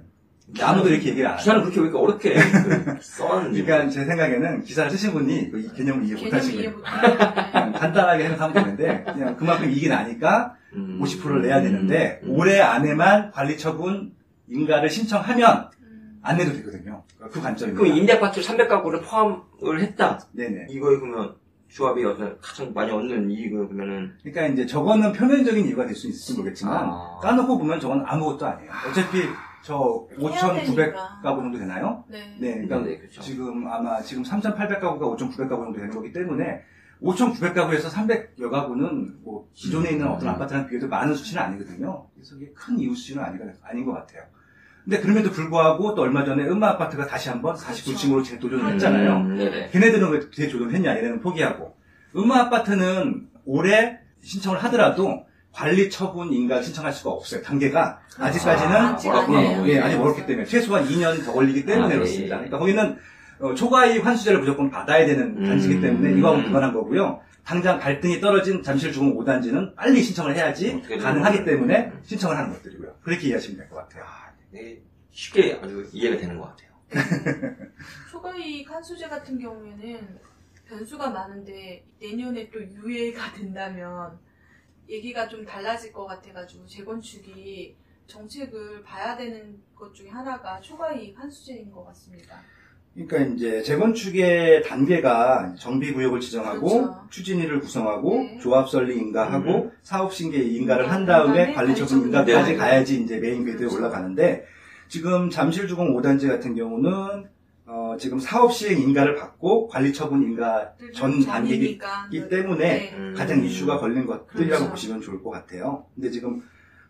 아무도 0.63 0.89
이렇게 0.91 1.09
얘기를 1.11 1.29
안 1.29 1.37
해요. 1.39 1.61
그렇게 1.63 1.81
왜 1.81 1.87
이렇게 1.89 1.99
어렵게 1.99 2.35
그 2.35 2.99
써왔는지. 3.03 3.65
그러니까 3.65 3.91
제 3.91 4.05
생각에는 4.05 4.63
기사를 4.63 4.89
쓰신 4.93 5.13
분이 5.13 5.51
그 5.51 5.73
개념을 5.75 6.05
이해 6.05 6.25
못 6.25 6.33
하시고 6.33 6.83
간단하게 6.83 8.29
생각하면 8.29 8.55
되는데 8.77 9.13
그냥 9.13 9.37
그만큼 9.37 9.69
이익이 9.71 9.89
나니까 9.89 10.55
음. 10.75 11.01
50%를 11.03 11.43
내야 11.43 11.61
되는데 11.63 12.21
음. 12.23 12.31
올해 12.31 12.61
안에만 12.61 13.33
관리 13.33 13.59
처분 13.59 14.13
인가를 14.49 14.89
신청하면 14.89 15.71
음. 15.83 16.21
안 16.23 16.37
내도 16.37 16.53
되거든요. 16.53 17.03
그 17.33 17.41
관점입니다. 17.41 17.83
그 17.83 17.89
임대 17.89 18.13
아파트 18.13 18.41
300가구를 18.41 19.03
포함을 19.03 19.81
했다. 19.81 20.21
네네. 20.31 20.67
이거에 20.71 20.97
그러면 21.01 21.35
조합이 21.69 22.05
어떤 22.05 22.39
가장 22.41 22.73
많이 22.73 22.91
얻는 22.91 23.31
이익을 23.31 23.69
그러면은 23.69 24.15
그러니까 24.23 24.47
이제 24.47 24.67
저거는 24.67 25.13
표면적인 25.13 25.67
이유가 25.67 25.85
될 25.85 25.95
수 25.95 26.09
있을지 26.09 26.39
모르겠지만 26.39 26.85
아. 26.89 27.19
까놓고 27.23 27.59
보면 27.59 27.81
저건 27.81 28.05
아무것도 28.07 28.47
아니에요. 28.47 28.71
어차피 28.91 29.23
저 29.63 30.07
해야 30.13 30.41
5,900가구 30.41 31.37
정도 31.37 31.59
되나요? 31.59 32.05
네. 32.09 32.37
네, 32.39 32.53
그러니까 32.53 32.79
네, 32.83 32.99
그렇죠. 32.99 33.21
지금 33.21 33.67
아마 33.67 34.01
지금 34.01 34.23
3,800가구가 34.23 35.01
5,900가구 35.17 35.49
정도 35.49 35.73
되는 35.73 35.91
거기 35.91 36.13
때문에 36.13 36.63
5,900가구에서 37.03 37.91
300여 37.91 38.51
가구는 38.51 39.23
뭐 39.23 39.49
기존에 39.55 39.91
있는 39.91 40.07
어떤 40.07 40.29
음. 40.29 40.35
아파트랑 40.35 40.69
비해도 40.69 40.89
많은 40.89 41.15
수치는 41.15 41.43
아니거든요. 41.43 42.07
그래서 42.15 42.37
이게 42.37 42.53
큰 42.55 42.79
이유 42.79 42.95
수치는 42.95 43.23
아니, 43.23 43.39
아닌 43.63 43.85
것 43.85 43.93
같아요. 43.93 44.23
근데 44.87 45.01
그럼에도 45.01 45.33
불구하고 45.33 45.97
또 45.97 46.03
얼마 46.03 46.25
전에 46.25 46.45
음마 46.45 46.69
아파트가 46.71 47.07
다시 47.07 47.29
한번 47.29 47.57
49층으로 47.57 48.25
재도전을 48.25 48.75
했잖아요. 48.75 49.17
음, 49.17 49.37
네네. 49.37 49.71
걔네들은 49.73 50.11
왜 50.13 50.21
재도전했냐 50.31 50.97
얘네는 50.97 51.21
포기하고 51.21 51.77
음마 52.15 52.43
아파트는 52.43 53.27
올해 53.45 53.99
신청을 54.23 54.63
하더라도 54.65 55.27
관리 55.51 55.91
처분 55.91 56.33
인가 56.33 56.63
신청할 56.63 56.93
수가 56.93 57.11
없어요. 57.11 57.43
단계가 57.43 57.99
아직까지는 58.19 58.77
아, 58.77 58.93
아직 58.95 59.09
어. 59.09 59.65
예, 59.67 59.81
아직 59.81 59.97
멀기 59.99 60.25
때문에 60.25 60.47
최소한 60.47 60.87
2년 60.87 61.25
더 61.25 61.33
걸리기 61.33 61.65
때문에 61.67 61.85
아, 61.87 61.89
네. 61.89 61.95
그렇습니다. 61.97 62.37
그러니까 62.37 62.59
거기는 62.59 62.97
어, 63.41 63.55
초과이익 63.55 64.07
환수제를 64.07 64.39
무조건 64.39 64.71
받아야 64.71 65.05
되는 65.05 65.37
음. 65.39 65.45
단지이기 65.49 65.81
때문에 65.81 66.17
이거하고 66.17 66.43
무관한 66.43 66.73
거고요. 66.73 67.21
당장 67.45 67.79
발등이 67.81 68.21
떨어진 68.21 68.63
잠실 68.63 68.93
중흥 68.93 69.17
5단지는 69.19 69.75
빨리 69.75 70.03
신청을 70.03 70.35
해야지 70.37 70.81
가능하기 71.01 71.45
때문에 71.45 71.75
거예요? 71.75 71.93
신청을 72.05 72.37
하는 72.37 72.53
것들이고요. 72.53 72.91
그렇게 73.03 73.29
이해하시면 73.29 73.59
될 73.59 73.69
것 73.69 73.77
같아요. 73.77 74.05
아, 74.47 74.51
되게 74.53 74.83
쉽게 75.11 75.55
아주 75.55 75.89
이해가 75.93 76.17
되는 76.17 76.39
것 76.39 76.47
같아요. 76.49 76.77
초과이익 78.11 78.71
한수제 78.71 79.09
같은 79.09 79.39
경우에는 79.39 80.21
변수가 80.67 81.11
많은데 81.11 81.85
내년에 82.01 82.51
또 82.51 82.61
유예가 82.61 83.33
된다면 83.33 84.19
얘기가 84.89 85.29
좀 85.29 85.45
달라질 85.45 85.93
것 85.93 86.07
같아가지고 86.07 86.67
재건축이 86.67 87.77
정책을 88.07 88.83
봐야 88.83 89.17
되는 89.17 89.61
것 89.75 89.93
중에 89.93 90.11
하나가 90.11 90.61
초과이익 90.61 91.19
한수제인 91.19 91.71
것 91.73 91.85
같습니다. 91.87 92.43
그러니까 92.97 93.35
이제 93.35 93.63
재건축의 93.63 94.63
단계가 94.63 95.55
정비구역을 95.59 96.19
지정하고 96.21 96.67
그렇죠. 96.67 97.01
추진위를 97.11 97.61
구성하고 97.61 98.15
네. 98.17 98.39
조합 98.39 98.71
설립 98.71 98.97
인가하고 98.97 99.51
음. 99.65 99.71
사업 99.83 100.15
시행 100.15 100.39
인가를 100.39 100.91
한 100.91 100.99
그 100.99 101.07
다음에 101.07 101.37
다음에 101.39 101.53
관리처분 101.53 102.07
인가까지 102.07 102.53
인가. 102.53 102.65
가야지 102.65 103.03
이제 103.03 103.19
메인 103.19 103.45
궤도에 103.45 103.59
그렇죠. 103.59 103.77
올라가는데 103.77 104.47
지금 104.89 105.29
잠실주공 105.29 105.95
5단지 105.95 106.27
같은 106.29 106.55
경우는 106.55 107.27
어, 107.67 107.97
지금 107.99 108.19
사업 108.19 108.55
시행 108.55 108.81
인가를 108.81 109.17
받고 109.17 109.67
관리 109.69 109.93
처분 109.93 110.23
인가 110.23 110.73
전 110.95 111.21
단계이기. 111.21 111.79
때문에 112.31 112.65
네. 112.65 112.95
음. 112.97 113.15
가장 113.15 113.45
이슈가 113.45 113.79
걸린 113.79 114.07
것들이라고 114.07 114.57
그렇죠. 114.57 114.71
보시면 114.71 115.03
좋을 115.03 115.23
것 115.23 115.31
같아요. 115.31 115.85
근데 115.95 116.11
지금 116.11 116.41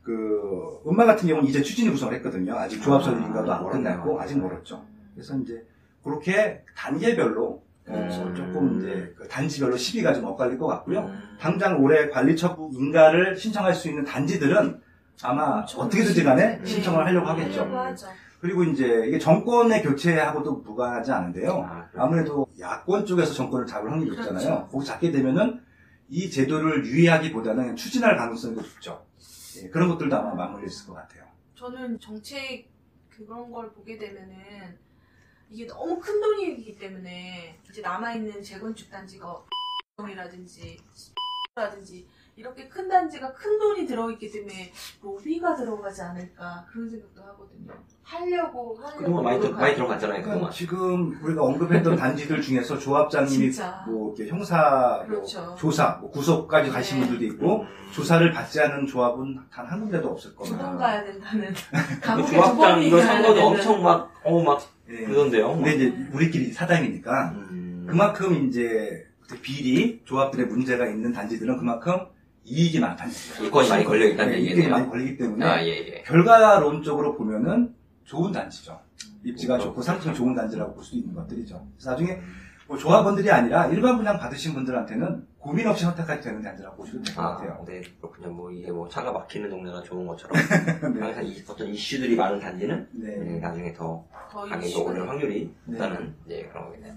그 0.03 0.79
은마 0.87 1.05
같은 1.05 1.27
경우는 1.27 1.49
이제 1.49 1.63
추진위 1.63 1.91
구성을 1.91 2.15
했거든요. 2.15 2.55
아직 2.55 2.81
조합 2.81 3.03
설립 3.03 3.23
아, 3.25 3.27
인가도 3.27 3.53
안 3.53 3.63
멀었네요. 3.65 3.83
끝났고 3.95 4.21
아직 4.21 4.39
멀었죠. 4.39 4.85
그래서 5.15 5.37
이제 5.39 5.65
그렇게 6.07 6.63
단계별로 6.77 7.65
어, 7.89 7.95
음. 7.95 8.35
조금 8.35 8.81
이제 8.81 9.13
그 9.19 9.27
단지별로 9.27 9.77
시기가 9.77 10.15
좀 10.15 10.25
엇갈릴 10.25 10.57
것 10.57 10.69
같고요. 10.69 11.01
음. 11.01 11.37
당장 11.41 11.83
올해 11.83 12.09
관리처분 12.09 12.73
인가를 12.73 13.37
신청할 13.37 13.75
수 13.75 13.89
있는 13.89 14.05
단지들은 14.05 14.81
아마 15.23 15.61
엄청 15.61 15.81
어떻게든지 15.81 16.23
간에 16.23 16.59
네. 16.59 16.65
신청을 16.65 17.05
하려고 17.05 17.27
하겠죠. 17.27 17.63
하죠. 17.65 18.07
그리고 18.41 18.63
이제 18.63 19.05
이게 19.09 19.19
정권의 19.19 19.83
교체하고도 19.83 20.59
무관하지 20.59 21.11
않은데요. 21.11 21.67
아? 21.69 21.89
아무래도 21.97 22.47
야권 22.61 23.05
쪽에서 23.05 23.33
정권을 23.33 23.67
잡을 23.67 23.91
확률이 23.91 24.11
그렇죠. 24.11 24.33
있잖아요. 24.35 24.69
거기 24.71 24.85
잡게 24.85 25.11
되면은 25.11 25.61
이 26.09 26.31
제도를 26.31 26.87
유예하기보다는 26.87 27.75
추진할 27.75 28.17
가능성이 28.17 28.55
더 28.55 28.63
높죠. 28.63 29.05
예, 29.61 29.69
그런 29.71 29.89
것들도 29.89 30.15
아마 30.15 30.35
맞물려 30.35 30.67
있을 30.67 30.87
것 30.87 30.95
같아요. 30.95 31.25
저는 31.57 31.99
정책 31.99 32.69
그런 33.11 33.51
걸 33.51 33.73
보게 33.73 33.99
되면은 33.99 34.86
이게 35.51 35.67
너무 35.67 35.99
큰 36.01 36.21
돈이기 36.21 36.77
때문에 36.79 37.59
이제 37.71 37.81
남아있는 37.81 38.43
재건축 38.43 38.91
단지가 38.91 39.43
이라든지 40.11 40.79
라든지 41.55 42.07
이렇게 42.35 42.69
큰 42.69 42.87
단지가 42.87 43.33
큰 43.33 43.59
돈이 43.59 43.87
들어있기 43.87 44.31
때문에 44.31 44.71
로비가 45.03 45.55
들어가지 45.57 46.03
않을까 46.03 46.67
그런 46.71 46.91
생각도 46.91 47.23
하거든요. 47.23 47.73
하려고 48.03 48.77
하려고 48.79 48.99
그동안 48.99 49.25
많이, 49.25 49.41
들- 49.41 49.53
많이 49.55 49.75
들어갔잖아요, 49.75 50.17
그러니까 50.21 50.35
그동안. 50.35 50.53
지금 50.53 51.25
우리가 51.25 51.43
언급했던 51.43 51.97
단지들 51.97 52.43
중에서 52.43 52.79
조합장님이 52.79 53.51
진짜 53.51 53.83
뭐 53.89 54.15
이렇게 54.15 54.31
형사 54.31 54.99
뭐 54.99 55.07
그렇죠. 55.17 55.57
조사, 55.59 55.93
뭐 56.01 56.11
구속까지 56.11 56.71
가신 56.71 57.01
네. 57.01 57.07
분들도 57.09 57.35
있고 57.35 57.63
음. 57.63 57.67
조사를 57.93 58.31
받지 58.33 58.61
않은 58.61 58.87
조합은 58.87 59.41
단 59.51 59.67
한 59.67 59.81
군데도 59.81 60.11
없을 60.11 60.31
두번 60.33 60.47
겁니다. 60.51 60.77
가야 60.77 61.05
된다는 61.05 61.55
감옥에 62.03 62.33
조합장 62.37 62.83
이거 62.83 63.01
선거도 63.01 63.47
엄청 63.47 63.83
막, 63.83 64.13
어, 64.25 64.43
막, 64.43 64.61
예. 64.91 65.05
그러던데요. 65.05 65.55
근데 65.57 65.75
이제 65.75 65.95
우리끼리 66.13 66.53
사장이니까 66.53 67.31
음. 67.51 67.87
그만큼 67.89 68.49
이제 68.49 69.07
비리, 69.43 70.01
조합들의 70.05 70.47
문제가 70.47 70.87
있는 70.87 71.13
단지들은 71.13 71.59
그만큼 71.59 71.99
이익이 72.45 72.79
많다는 72.79 73.13
얘기죠. 73.13 73.45
이권이 73.47 73.69
많이 73.69 73.85
걸려 73.85 74.07
있다는 74.07 74.33
네, 74.33 74.39
이익이 74.39 74.51
얘기네요. 74.53 74.71
많이 74.71 74.89
걸리기 74.89 75.17
때문에 75.17 75.45
아, 75.45 75.65
예, 75.65 75.69
예. 75.69 76.03
결과론적으로 76.07 77.17
보면은 77.17 77.75
좋은 78.05 78.31
단지죠. 78.31 78.79
입지가 79.25 79.55
그렇죠. 79.55 79.71
좋고 79.71 79.83
상승이 79.83 80.15
좋은 80.15 80.35
단지라고 80.35 80.75
볼 80.75 80.85
수도 80.85 80.97
있는 80.99 81.13
것들이죠. 81.15 81.67
그래서 81.77 81.91
나중에 81.91 82.21
뭐 82.67 82.77
조합원들이 82.77 83.31
아니라 83.31 83.67
일반 83.67 83.97
분양 83.97 84.19
받으신 84.19 84.55
분들한테는 84.55 85.27
고민 85.39 85.67
없이 85.69 85.85
선택하게 85.85 86.21
되는 86.21 86.43
단지라고 86.43 86.77
보시면 86.77 87.05
될것 87.05 87.25
아, 87.25 87.29
같아요. 87.37 87.65
네, 87.67 87.81
그렇군요. 88.01 88.31
뭐, 88.31 88.51
이게 88.51 88.73
뭐, 88.73 88.89
차가 88.89 89.13
막히는 89.13 89.49
동네가 89.49 89.83
좋은 89.85 90.05
것처럼, 90.05 90.37
네. 90.93 91.01
항상 91.01 91.25
이, 91.25 91.45
어떤 91.49 91.69
이슈들이 91.69 92.17
많은 92.17 92.41
단지는, 92.41 92.89
네. 92.93 93.15
음, 93.15 93.41
나중에 93.41 93.73
더더 93.73 94.05
가격이 94.49 94.75
오를 94.75 95.09
확률이 95.09 95.55
네. 95.67 95.79
높다는, 95.79 96.15
예, 96.29 96.43
그런 96.49 96.67
거겠네요. 96.67 96.95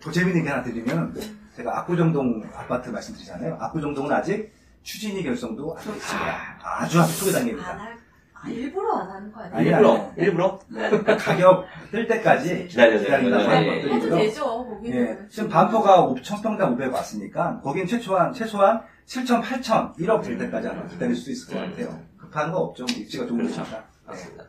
더 0.00 0.10
재밌는 0.10 0.42
게 0.42 0.48
하나 0.48 0.62
드리면 0.64 1.14
제가 1.56 1.78
압구정동 1.78 2.42
아파트 2.52 2.90
말씀드리잖아요. 2.90 3.56
압구정동은 3.60 4.10
아직 4.12 4.52
추진위 4.82 5.22
결성도 5.22 5.76
안 5.76 5.84
됐습니다. 5.84 6.58
아주 6.62 7.00
아주 7.00 7.18
초기 7.18 7.30
안 7.30 7.36
단계입니다. 7.36 7.96
할, 8.44 8.52
아, 8.52 8.54
일부러 8.54 8.94
안 8.96 9.10
하는 9.10 9.32
거 9.32 9.40
아니에요? 9.40 9.56
아니, 9.56 9.68
일부러, 9.68 9.94
아니. 9.94 10.12
일부러? 10.22 10.58
그러니까 10.68 11.16
가격 11.16 11.64
뜰 11.90 12.06
때까지 12.06 12.68
기다려야 12.68 12.98
기다린다고 12.98 13.42
되는 13.42 13.56
하는 13.56 13.88
거죠. 13.90 14.06
해도. 14.06 14.16
되죠, 14.16 14.44
거기는. 14.66 14.96
예, 14.96 15.28
지금 15.28 15.48
반포가 15.48 16.06
5,000평당 16.08 16.72
500 16.72 16.92
왔으니까 16.92 17.60
거긴 17.62 17.86
최소한 17.86 18.32
최소한 18.32 18.82
7,000, 19.06 19.40
8,000, 19.42 19.92
1억 19.94 20.22
될 20.24 20.38
때까지 20.38 20.68
아마 20.68 20.86
기다릴 20.86 21.14
수도 21.14 21.30
있을 21.30 21.54
것 21.54 21.60
같아요. 21.60 21.98
급한 22.16 22.50
거 22.52 22.58
없죠. 22.58 22.84
입지가 22.84 23.26
좋은 23.26 23.38
그렇죠. 23.38 23.56
거니까. 23.62 23.78
네. 23.78 23.84
맞습니다. 24.06 24.44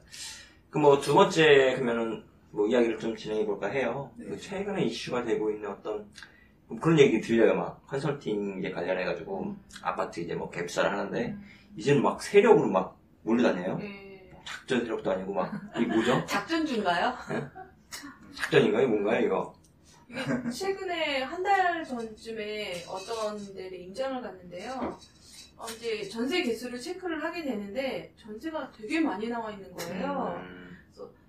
그 0.69 0.79
뭐 0.79 0.99
두 0.99 1.13
번째 1.13 1.73
그러면은 1.75 2.23
뭐 2.51 2.67
이야기를 2.67 2.99
좀 2.99 3.15
진행해 3.15 3.45
볼까 3.45 3.67
해요. 3.67 4.11
네. 4.17 4.25
그 4.27 4.37
최근에 4.37 4.83
이슈가 4.83 5.23
되고 5.23 5.49
있는 5.51 5.69
어떤 5.69 6.05
뭐 6.67 6.79
그런 6.79 6.97
얘기 6.99 7.19
들려요. 7.21 7.55
막 7.55 7.85
컨설팅 7.87 8.57
이제 8.59 8.71
관련해 8.71 9.03
가지고 9.05 9.55
아파트 9.81 10.19
이제 10.21 10.33
뭐 10.35 10.49
갭사를 10.49 10.83
하는데 10.83 11.27
음. 11.27 11.43
이제는 11.77 12.01
막 12.01 12.21
세력으로 12.21 12.67
막 12.69 12.97
몰려다녀요. 13.35 13.79
예. 13.81 14.31
작전 14.45 14.81
세력도 14.81 15.11
아니고 15.11 15.33
막 15.33 15.51
이게 15.75 15.87
뭐죠? 15.87 16.23
작전주인가요? 16.27 17.13
작전인가요? 18.35 18.87
뭔가요 18.87 19.25
이거? 19.25 19.55
이게 20.07 20.49
최근에 20.51 21.23
한 21.23 21.43
달 21.43 21.83
전쯤에 21.83 22.85
어떤 22.87 23.53
데를 23.53 23.79
임장을 23.79 24.21
갔는데요. 24.21 24.97
어, 25.57 25.65
이제 25.69 26.07
전세 26.07 26.41
개수를 26.43 26.79
체크를 26.79 27.23
하게 27.23 27.43
되는데 27.43 28.13
전세가 28.17 28.71
되게 28.71 28.99
많이 28.99 29.27
나와 29.27 29.51
있는 29.51 29.71
거예요. 29.73 30.35
음, 30.39 30.77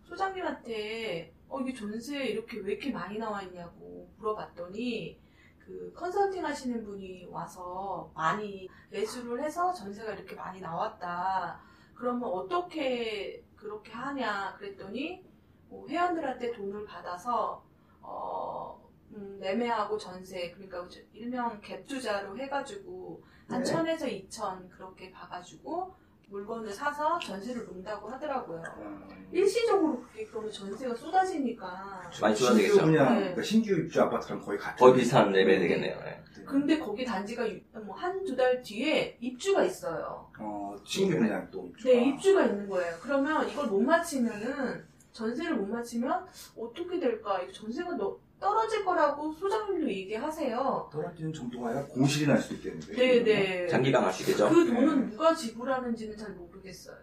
소장님한테 0.05 1.33
어 1.49 1.61
이게 1.61 1.73
전세 1.75 2.25
이렇게 2.25 2.59
왜 2.59 2.73
이렇게 2.73 2.91
많이 2.91 3.19
나와 3.19 3.43
있냐고 3.43 4.09
물어봤더니 4.19 5.19
그 5.59 5.93
컨설팅 5.95 6.45
하시는 6.45 6.85
분이 6.85 7.26
와서 7.31 8.11
많이 8.15 8.69
매수를 8.91 9.43
해서 9.43 9.73
전세가 9.73 10.12
이렇게 10.15 10.35
많이 10.35 10.61
나왔다. 10.61 11.61
그러면 11.97 12.29
어떻게 12.29 13.43
그렇게 13.57 13.93
하냐 13.93 14.55
그랬더니 14.59 15.25
뭐 15.69 15.88
회원들한테 15.88 16.53
돈을 16.53 16.85
받아서 16.85 17.65
어 18.03 18.81
음, 19.12 19.38
매매하고 19.41 19.99
전세 19.99 20.50
그러니까 20.53 20.87
일명 21.12 21.61
갭 21.61 21.87
투자로 21.87 22.37
해가지고 22.38 23.23
한 23.49 23.61
네. 23.61 23.65
천에서 23.65 24.07
이천 24.07 24.69
그렇게 24.69 25.11
봐가지고 25.11 25.95
물건을 26.30 26.73
사서 26.73 27.18
전세를 27.21 27.66
놓는다고 27.66 28.09
하더라고요. 28.09 28.61
음, 28.78 29.28
일시적으로 29.33 30.00
그게 30.02 30.25
그러면 30.26 30.50
전세가 30.50 30.95
쏟아지니까. 30.95 32.11
많이 32.21 32.35
신규 32.35 32.50
쏟아지겠죠. 32.52 32.85
그냥 32.85 33.14
네. 33.14 33.21
그러니까 33.21 33.42
신규 33.42 33.73
입주 33.75 34.02
아파트랑 34.02 34.40
거의 34.40 34.59
같은 34.59 34.76
거의 34.76 34.95
비슷한 35.00 35.30
레벨이 35.30 35.61
되겠네요. 35.61 36.00
네. 36.00 36.23
근데 36.45 36.78
거기 36.78 37.04
단지가 37.04 37.45
뭐한두 37.85 38.35
달 38.37 38.61
뒤에 38.62 39.16
입주가 39.21 39.64
있어요. 39.64 40.28
어, 40.38 40.75
신규 40.85 41.16
그냥 41.18 41.49
또 41.50 41.68
입주가. 41.68 41.90
네, 41.90 42.09
입주가 42.09 42.45
있는 42.47 42.68
거예요. 42.68 42.97
그러면 43.00 43.49
이걸 43.49 43.66
못 43.68 43.80
맞히면은 43.80 44.85
전세를 45.12 45.56
못 45.56 45.66
맞히면 45.68 46.26
어떻게 46.59 46.99
될까? 47.00 47.40
이거 47.40 47.52
전세가 47.52 47.95
너- 47.97 48.18
떨어질 48.47 48.85
거라고 48.85 49.33
소장님도 49.33 49.88
얘기하세요. 49.88 50.88
떨어지는 50.93 51.33
정도가 51.33 51.69
아니라 51.71 51.85
공실이 51.87 52.29
날 52.29 52.38
수도 52.38 52.55
있겠는데. 52.55 52.95
네, 52.95 53.25
네. 53.25 53.67
장기간 53.67 54.05
할수 54.05 54.23
있겠죠. 54.23 54.49
그 54.49 54.67
돈은 54.67 55.11
누가 55.11 55.35
지불하는지는 55.35 56.17
잘 56.17 56.31
모르겠어요. 56.35 56.97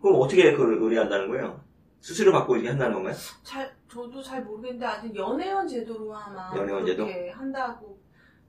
그럼 0.00 0.20
어떻게 0.20 0.52
그걸 0.52 0.82
의뢰한다는 0.82 1.28
거예요? 1.28 1.60
수수료 2.00 2.32
받고 2.32 2.56
이렇게 2.56 2.70
한다는 2.70 2.94
건가요? 2.94 3.14
잘 3.42 3.74
저도 3.90 4.22
잘 4.22 4.42
모르겠는데 4.42 4.86
아직 4.86 5.14
연회원 5.14 5.68
제도로 5.68 6.16
아마 6.16 6.50
연회원 6.56 6.86
제도? 6.86 7.04
그렇게 7.04 7.30
한다고 7.30 7.98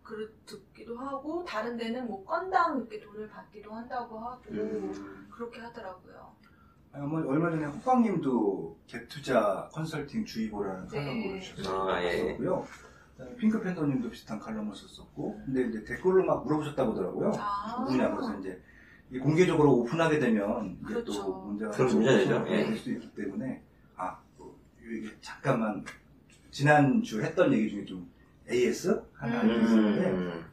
그 0.03 0.33
듣기도 0.45 0.97
하고 0.97 1.43
다른 1.43 1.75
데는 1.75 2.07
뭐 2.07 2.23
건당 2.23 2.77
이렇게 2.77 2.99
돈을 3.01 3.27
받기도 3.27 3.73
한다고 3.73 4.19
하고 4.19 4.41
음. 4.51 5.27
그렇게 5.29 5.59
하더라고요. 5.59 6.36
뭐 7.05 7.19
얼마 7.27 7.49
전에 7.49 7.65
호빵님도 7.65 8.77
갭투자 8.87 9.69
컨설팅 9.71 10.25
주의보라는 10.25 10.87
네. 10.87 10.97
칼럼을 10.97 11.41
쓰셨고요. 11.41 11.89
아, 11.89 12.03
예. 12.03 13.35
핑크 13.37 13.59
팬더님도 13.61 14.09
비슷한 14.09 14.39
칼럼을 14.39 14.75
썼었고, 14.75 15.41
근데 15.45 15.67
이제 15.67 15.83
댓글로 15.83 16.23
막 16.23 16.43
물어보셨다고 16.43 16.91
하더라고요. 16.91 17.31
아, 17.37 17.77
누구냐 17.79 18.13
그래서 18.13 18.39
이제 18.39 18.61
이 19.11 19.19
공개적으로 19.19 19.73
오픈하게 19.79 20.19
되면 20.19 20.77
이게 20.81 20.93
그렇죠. 20.93 21.13
또 21.13 21.41
문제가 21.45 21.71
그런. 21.71 22.47
예. 22.47 22.65
될 22.65 22.75
수도 22.75 22.91
있기 22.91 23.09
때문에 23.15 23.61
아 23.95 24.17
뭐, 24.37 24.55
이게 24.81 25.09
잠깐만 25.21 25.83
지난 26.51 27.01
주 27.01 27.21
했던 27.21 27.51
얘기 27.53 27.69
중에 27.69 27.85
좀 27.85 28.09
AS 28.49 29.01
하나 29.13 29.41
음. 29.41 29.63
있었는데 29.63 30.11
음, 30.11 30.45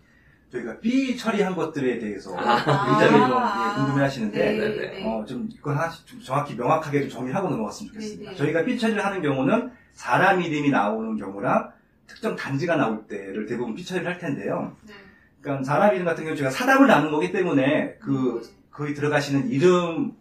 저희가 0.54 0.78
삐 0.78 1.16
처리한 1.16 1.56
것들에 1.56 1.99
대해서 1.99 2.37
아. 2.37 3.00
굉장히 3.00 3.28
좀 3.28 3.38
아. 3.38 3.73
예, 3.73 3.80
궁금해하시는데 3.80 4.38
네, 4.38 4.58
네, 4.58 4.76
네. 4.76 5.04
어, 5.04 5.25
좀 5.25 5.49
이건 5.52 5.76
하나씩 5.76 6.06
좀 6.06 6.20
정확히 6.20 6.54
명확하게 6.54 7.00
좀 7.02 7.11
정리하고 7.11 7.49
넘어갔으면 7.49 7.92
좋겠습니다. 7.92 8.30
네, 8.30 8.37
네. 8.37 8.37
저희가 8.37 8.64
삐 8.64 8.78
처리를 8.78 9.04
하는 9.04 9.20
경우는 9.20 9.73
사람 9.92 10.40
이름이 10.40 10.70
나오는 10.70 11.16
경우랑 11.16 11.73
특정 12.06 12.37
단지가 12.37 12.76
나올 12.76 13.06
때를 13.06 13.46
대부분 13.46 13.75
삐 13.75 13.84
처리를 13.84 14.06
할 14.06 14.18
텐데요. 14.18 14.76
네. 14.87 14.94
그러니까 15.40 15.64
사람 15.64 15.94
이름 15.94 16.06
같은 16.06 16.25
경우 16.25 16.37
제가 16.37 16.50
사담을 16.50 16.87
나눈 16.87 17.11
거기 17.11 17.32
때문에 17.32 17.96
그 18.00 18.40
거기 18.70 18.94
들어가시는 18.94 19.49
이름 19.49 20.12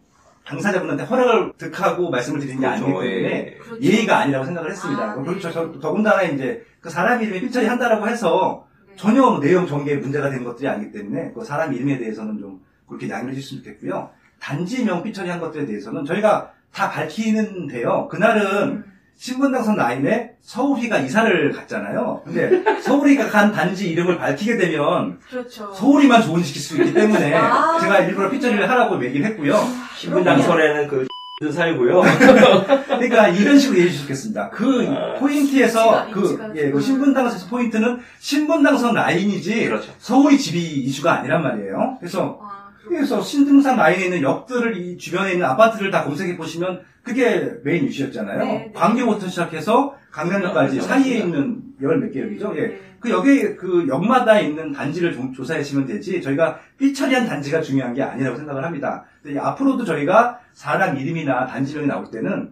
당사자분한테 0.46 1.04
허락을 1.04 1.54
득하고 1.58 2.10
말씀을 2.10 2.42
드리는 2.42 2.60
게 2.60 2.66
아니기 2.66 2.86
때문에 2.86 3.08
예. 3.10 3.58
그렇죠. 3.58 3.82
예의가 3.82 4.18
아니라고 4.20 4.46
생각을 4.46 4.72
했습니다. 4.72 5.12
아, 5.12 5.16
그리고 5.16 5.36
네. 5.36 5.40
저, 5.40 5.52
저, 5.52 5.80
더군다나 5.80 6.24
이제 6.24 6.66
그 6.82 6.90
사람 6.90 7.22
이름에 7.22 7.40
삐처리 7.40 7.66
한다라고 7.66 8.10
해서 8.10 8.68
네. 8.68 8.73
전혀 8.96 9.22
뭐 9.22 9.40
내용 9.40 9.68
전개에 9.68 9.98
문제가 9.98 10.30
되는 10.30 10.44
것들이 10.44 10.68
아니기 10.68 10.92
때문에 10.92 11.32
그 11.34 11.44
사람 11.44 11.74
이름에 11.74 11.98
대해서는 11.98 12.40
좀 12.40 12.62
그렇게 12.88 13.10
양해해 13.10 13.34
주셨으면 13.34 13.64
좋겠고요. 13.64 14.10
단지명 14.40 15.04
삐처리 15.04 15.30
한 15.30 15.40
것들에 15.40 15.66
대해서는 15.66 16.06
저희가 16.06 16.52
다 16.74 16.90
밝히는데요. 16.90 18.08
그날은 18.10 18.70
음. 18.70 18.84
신분당선 19.16 19.76
라인에 19.76 20.36
서울이가 20.42 20.98
이사를 21.00 21.52
갔잖아요. 21.52 22.24
근데 22.26 22.64
서울이가 22.82 23.30
간 23.30 23.52
단지 23.52 23.90
이름을 23.92 24.18
밝히게 24.18 24.58
되면 24.58 25.20
그렇죠. 25.30 25.72
서울이만 25.74 26.24
조언시킬 26.24 26.62
수 26.62 26.78
있기 26.78 26.94
때문에 26.94 27.34
아. 27.36 27.80
제가 27.80 28.00
일부러 28.00 28.30
삐처리를 28.30 28.70
하라고 28.70 29.04
얘기를 29.06 29.26
했고요. 29.28 29.56
신분당선에는 29.98 30.88
그 30.88 31.08
살고요. 31.52 32.02
그러니까 32.88 33.28
이런 33.30 33.58
식으로 33.60 33.78
이해해 33.80 33.92
주셨겠습니다. 33.92 34.50
그 34.52 34.88
아. 34.90 35.20
포인트에서 35.20 36.08
그, 36.12 36.52
예, 36.56 36.66
그 36.66 36.72
좀- 36.74 36.82
신분당선 36.82 37.50
포인트는 37.50 38.00
신분당선 38.20 38.94
라인이지 38.96 39.66
그렇죠. 39.66 39.92
서울이 40.00 40.38
집이 40.38 40.60
이슈가 40.60 41.20
아니란 41.20 41.42
말이에요. 41.44 41.98
그래서 42.00 42.40
아, 42.42 42.70
그래서 42.88 43.22
신분당선 43.22 43.78
라인에 43.78 44.06
있는 44.06 44.22
역들을 44.22 44.78
이 44.78 44.98
주변에 44.98 45.34
있는 45.34 45.46
아파트를 45.46 45.92
다 45.92 46.04
검색해 46.04 46.38
보시면 46.38 46.82
그게 47.02 47.52
메인 47.64 47.86
이슈였잖아요. 47.86 48.38
네, 48.40 48.46
네. 48.46 48.72
광교부터 48.74 49.28
시작해서 49.28 49.96
강남역까지 50.12 50.76
네, 50.78 50.82
사이에. 50.82 51.18
있는 51.18 51.63
열 51.82 51.98
몇 52.00 52.12
개 52.14 52.22
역이죠. 52.22 52.54
예. 52.56 52.62
네. 52.68 52.80
그 53.00 53.10
여기 53.10 53.56
그 53.56 53.86
역마다 53.88 54.40
있는 54.40 54.72
단지를 54.72 55.14
좀 55.14 55.34
조사하시면 55.34 55.86
되지 55.86 56.22
저희가 56.22 56.60
삐처리한 56.78 57.28
단지가 57.28 57.62
중요한 57.62 57.94
게 57.94 58.02
아니라고 58.02 58.38
생각을 58.38 58.64
합니다. 58.64 59.04
근데 59.22 59.38
앞으로도 59.40 59.84
저희가 59.84 60.40
사람 60.54 60.98
이름이나 60.98 61.46
단지명이 61.48 61.88
나올 61.88 62.10
때는 62.10 62.52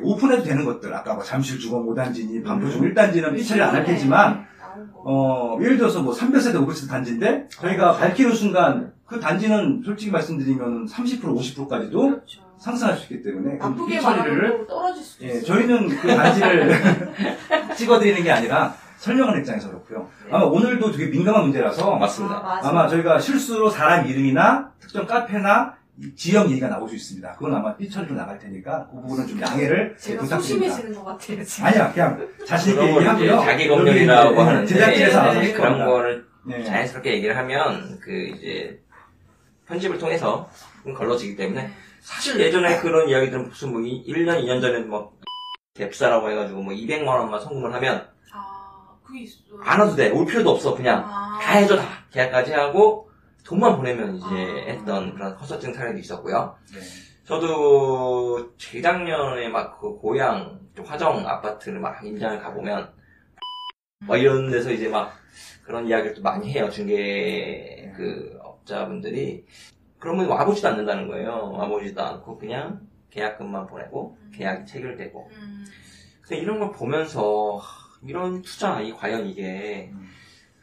오픈해도 0.00 0.42
되는 0.42 0.64
것들 0.64 0.92
아까 0.94 1.14
뭐 1.14 1.22
잠실 1.22 1.58
주공 1.58 1.86
5단지니 1.86 2.42
반포중 2.44 2.82
음. 2.82 2.94
1단지는 2.94 3.34
삐처리 3.36 3.60
안할 3.60 3.84
테지만 3.84 4.46
거. 4.94 5.02
어, 5.04 5.58
예를 5.60 5.76
들어서 5.76 6.02
뭐 6.02 6.14
300세대, 6.14 6.54
500세대 6.54 6.88
단지인데 6.88 7.48
저희가 7.50 7.90
아, 7.90 7.92
밝히는 7.98 8.32
순간 8.32 8.92
그 9.12 9.20
단지는 9.20 9.82
솔직히 9.84 10.10
말씀드리면 10.10 10.86
30% 10.86 11.20
50%까지도 11.22 12.00
그렇죠. 12.08 12.40
상승할 12.58 12.96
수 12.96 13.12
있기 13.12 13.22
때문에 13.22 13.58
그 13.58 13.62
나쁘게 13.66 14.00
말하면 14.00 14.58
또 14.58 14.66
떨어질 14.66 15.02
수도 15.04 15.24
예, 15.26 15.28
있어요. 15.32 15.44
저희는 15.44 15.88
그 15.88 16.08
단지를 16.08 16.80
찍어드리는 17.76 18.22
게 18.22 18.30
아니라 18.32 18.74
설명하는 18.96 19.40
입장에서 19.40 19.68
그렇고요. 19.68 20.08
네. 20.24 20.30
아마 20.34 20.44
오늘도 20.46 20.92
되게 20.92 21.10
민감한 21.10 21.42
문제라서 21.42 21.96
맞습니다. 21.96 22.36
아. 22.36 22.60
아마 22.62 22.88
저희가 22.88 23.18
실수로 23.18 23.68
사람 23.68 24.06
이름이나 24.06 24.72
특정 24.80 25.06
카페나 25.06 25.74
이 25.98 26.14
지역 26.14 26.48
얘기가 26.50 26.68
나올 26.68 26.88
수 26.88 26.94
있습니다. 26.94 27.32
그건 27.32 27.54
아마 27.54 27.76
삐처리로 27.76 28.14
나갈 28.14 28.38
테니까 28.38 28.86
그 28.90 29.02
부분은 29.02 29.26
좀 29.26 29.42
양해를 29.42 29.94
예, 29.94 30.00
제가 30.00 30.22
부탁드립니다. 30.22 30.72
소심해지는 30.72 30.94
것 30.94 31.04
같아요. 31.04 31.44
지금. 31.44 31.66
아니야, 31.66 31.92
그냥 31.92 32.28
자신 32.46 32.72
있게 32.72 32.94
얘기하고요. 32.96 33.40
자기 33.40 33.68
검열이라고 33.68 34.40
하는데 34.40 34.66
제작진에서 34.66 35.20
알아서 35.20 35.40
네, 35.40 35.46
할 35.48 35.54
그런. 35.54 35.84
거를 35.84 36.24
네. 36.46 36.64
자연스럽게 36.64 37.12
얘기를 37.12 37.36
하면 37.36 37.98
그 38.00 38.10
이제 38.10 38.80
편집을 39.72 39.98
통해서 39.98 40.48
걸러지기 40.84 41.36
때문에 41.36 41.70
사실 42.00 42.38
예전에 42.38 42.78
그런 42.80 43.08
이야기들은 43.08 43.48
무슨 43.48 43.72
뭐 43.72 43.80
1년, 43.80 44.42
2년 44.44 44.60
전에 44.60 44.80
뭐 44.80 45.16
갭사라고 45.74 46.30
해가지고 46.30 46.62
뭐 46.62 46.74
200만 46.74 47.06
원만 47.06 47.40
송금을 47.40 47.72
하면 47.74 48.06
아, 48.34 48.94
그게 49.02 49.20
있어. 49.22 49.38
안 49.62 49.80
와도 49.80 49.94
돼. 49.96 50.10
올 50.10 50.26
필요도 50.26 50.50
없어. 50.50 50.74
그냥 50.74 51.02
아. 51.06 51.38
다 51.40 51.52
해줘 51.54 51.76
다. 51.76 51.84
계약까지 52.12 52.52
하고 52.52 53.10
돈만 53.44 53.76
보내면 53.76 54.16
이제 54.16 54.26
아. 54.26 54.70
했던 54.70 55.14
그런 55.14 55.34
컨설팅 55.36 55.72
사례도 55.72 55.98
있었고요. 55.98 56.56
네. 56.74 56.80
저도 57.24 58.50
재작년에 58.58 59.48
막 59.48 59.80
그 59.80 59.96
고향 59.96 60.60
좀 60.76 60.84
화정 60.84 61.26
아파트를 61.26 61.78
막 61.80 62.04
임장을 62.04 62.40
가보면 62.40 62.92
뭐 64.04 64.16
이런 64.16 64.50
데서 64.50 64.70
이제 64.72 64.88
막 64.88 65.12
그런 65.64 65.86
이야기를 65.86 66.14
또 66.16 66.22
많이 66.22 66.50
해요. 66.52 66.68
중개 66.68 67.92
그 67.96 68.38
업자분들이 68.62 69.44
그러면 69.98 70.26
와보지도 70.28 70.68
않는다는 70.68 71.08
거예요. 71.08 71.52
와보지도 71.52 72.02
않고 72.02 72.38
그냥 72.38 72.88
계약금만 73.10 73.66
보내고 73.66 74.16
계약이 74.32 74.66
체결되고 74.66 75.28
음, 75.32 75.64
그래서 76.22 76.42
이런 76.42 76.58
걸 76.58 76.72
보면서 76.72 77.56
하, 77.56 77.98
이런 78.04 78.42
투자 78.42 78.80
이 78.80 78.92
과연 78.92 79.26
이게 79.26 79.90
음. 79.92 80.08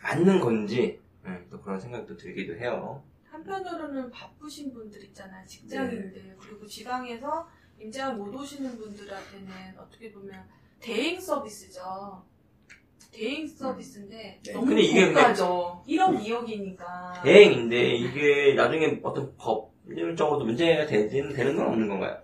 맞는 0.02 0.40
건지 0.40 1.00
음, 1.26 1.46
또 1.50 1.62
그런 1.62 1.80
생각도 1.80 2.18
들기도 2.18 2.56
해요. 2.56 3.04
한편으로는 3.30 4.10
바쁘신 4.10 4.74
분들 4.74 5.04
있잖아요. 5.06 5.46
직장인들. 5.46 6.14
네. 6.14 6.36
그리고 6.40 6.66
지방에서 6.66 7.48
임장을 7.80 8.18
못 8.18 8.34
오시는 8.34 8.78
분들한테는 8.78 9.78
어떻게 9.78 10.12
보면 10.12 10.44
대행 10.80 11.20
서비스죠. 11.20 12.26
대행 13.12 13.48
서비스인데 13.48 14.40
네. 14.44 14.54
너무 14.54 14.68
근데 14.68 14.82
이게 14.82 15.08
고가죠. 15.08 15.84
1억, 15.88 16.24
2억이니까. 16.24 17.24
대행인데 17.24 17.96
이게 17.96 18.54
나중에 18.54 19.00
어떤 19.04 19.36
법률적으로도 19.38 20.46
문제가 20.46 20.86
되는 20.86 21.34
되는 21.34 21.56
건 21.56 21.68
없는 21.68 21.88
건가요? 21.88 22.18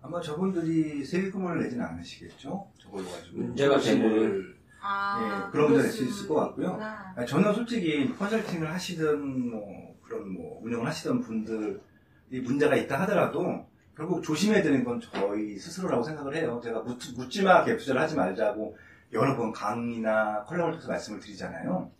아마 0.00 0.20
저분들이 0.20 1.04
세금을 1.04 1.62
내지는 1.62 1.84
않으시겠죠? 1.84 2.66
저걸로 2.78 3.04
가지고. 3.10 3.38
문제가 3.38 3.78
수익을. 3.78 4.56
아, 4.80 5.46
예, 5.48 5.50
그런 5.50 5.72
문제가 5.72 5.92
그럴 5.92 6.06
있을 6.06 6.06
수것 6.06 6.36
같고요. 6.36 6.78
아니, 7.16 7.26
저는 7.26 7.52
솔직히 7.52 8.08
컨설팅을 8.16 8.72
하시던 8.72 9.50
뭐 9.50 9.96
그런 10.02 10.32
뭐 10.32 10.60
운영을 10.62 10.86
하시던 10.86 11.20
분들이 11.20 11.78
문제가 12.30 12.76
있다 12.76 13.00
하더라도 13.02 13.66
결국 13.96 14.22
조심해야 14.22 14.62
되는 14.62 14.84
건 14.84 15.00
저희 15.00 15.58
스스로라고 15.58 16.04
생각을 16.04 16.36
해요. 16.36 16.60
제가 16.62 16.80
묻, 16.82 16.96
묻지마 17.16 17.64
갭 17.64 17.76
투자를 17.78 18.00
하지 18.00 18.14
말자고 18.14 18.76
여러 19.12 19.36
번 19.36 19.52
강의나 19.52 20.44
컬럼을 20.44 20.72
통해서 20.72 20.88
말씀을 20.88 21.20
드리잖아요. 21.20 21.90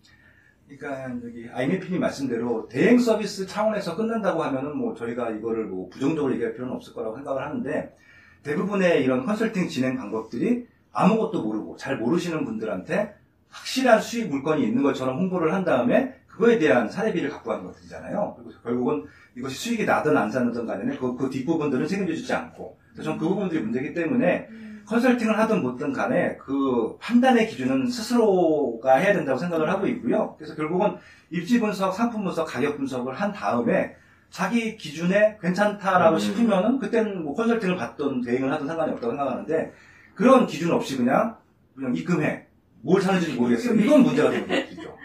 그러니까 0.68 1.10
여기 1.24 1.48
IMF님 1.50 2.00
말씀대로 2.00 2.68
대행 2.68 2.98
서비스 2.98 3.46
차원에서 3.46 3.96
끝난다고 3.96 4.42
하면은 4.42 4.76
뭐 4.76 4.94
저희가 4.94 5.30
이거를 5.30 5.64
뭐 5.64 5.88
부정적으로 5.88 6.34
얘기할 6.34 6.52
필요는 6.52 6.74
없을 6.74 6.92
거라고 6.92 7.16
생각을 7.16 7.42
하는데 7.42 7.96
대부분의 8.42 9.02
이런 9.02 9.24
컨설팅 9.24 9.68
진행 9.68 9.96
방법들이 9.96 10.66
아무것도 10.92 11.42
모르고 11.42 11.76
잘 11.76 11.96
모르시는 11.96 12.44
분들한테 12.44 13.14
확실한 13.48 14.00
수익 14.00 14.28
물건이 14.28 14.62
있는 14.62 14.82
것처럼 14.82 15.16
홍보를 15.16 15.54
한 15.54 15.64
다음에 15.64 16.14
그거에 16.26 16.58
대한 16.58 16.88
사례비를 16.88 17.30
갖고 17.30 17.50
가는 17.50 17.64
것들이잖아요. 17.64 18.36
그리고 18.36 18.60
결국은 18.62 19.04
이것이 19.34 19.56
수익이 19.56 19.84
나든 19.86 20.16
안 20.16 20.28
나든 20.28 20.66
간에 20.66 20.96
그, 20.96 21.16
그 21.16 21.30
뒷부분들은 21.30 21.86
책임져 21.86 22.14
주지 22.14 22.32
않고 22.32 22.78
저는 23.02 23.18
그 23.18 23.28
부분들이 23.28 23.62
문제이기 23.62 23.94
때문에 23.94 24.48
음, 24.50 24.67
컨설팅을 24.88 25.38
하든 25.38 25.62
못든 25.62 25.92
간에 25.92 26.36
그 26.38 26.96
판단의 26.98 27.48
기준은 27.48 27.88
스스로가 27.88 28.96
해야 28.96 29.12
된다고 29.12 29.38
생각을 29.38 29.68
하고 29.70 29.86
있고요. 29.86 30.34
그래서 30.38 30.54
결국은 30.54 30.96
입지 31.30 31.60
분석, 31.60 31.92
상품 31.92 32.24
분석, 32.24 32.46
가격 32.46 32.78
분석을 32.78 33.14
한 33.14 33.30
다음에 33.32 33.94
자기 34.30 34.76
기준에 34.76 35.38
괜찮다라고 35.42 36.16
음. 36.16 36.18
싶으면은 36.18 36.78
그때는 36.78 37.22
뭐 37.22 37.34
컨설팅을 37.34 37.76
받든 37.76 38.22
대행을 38.22 38.50
하든 38.52 38.66
상관이 38.66 38.92
없다고 38.92 39.12
생각하는데 39.12 39.72
그런 40.14 40.46
기준 40.46 40.72
없이 40.72 40.96
그냥 40.96 41.36
그냥 41.76 41.94
입금해 41.94 42.46
뭘 42.80 43.00
사는지 43.02 43.34
모르겠어요. 43.34 43.78
이건 43.78 44.02
문제가 44.02 44.30
되는 44.30 44.48
거죠. 44.48 44.96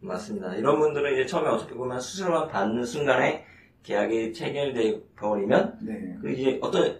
맞습니다. 0.00 0.54
이런 0.56 0.78
분들은 0.80 1.12
이제 1.12 1.26
처음에 1.26 1.48
어떻게 1.48 1.74
보면 1.74 2.00
수수료만 2.00 2.48
받는 2.48 2.84
순간에 2.84 3.44
계약이 3.84 4.32
체결돼 4.32 5.00
버리면 5.16 5.78
네. 5.82 6.16
그 6.20 6.30
이제 6.32 6.58
어떤 6.60 6.98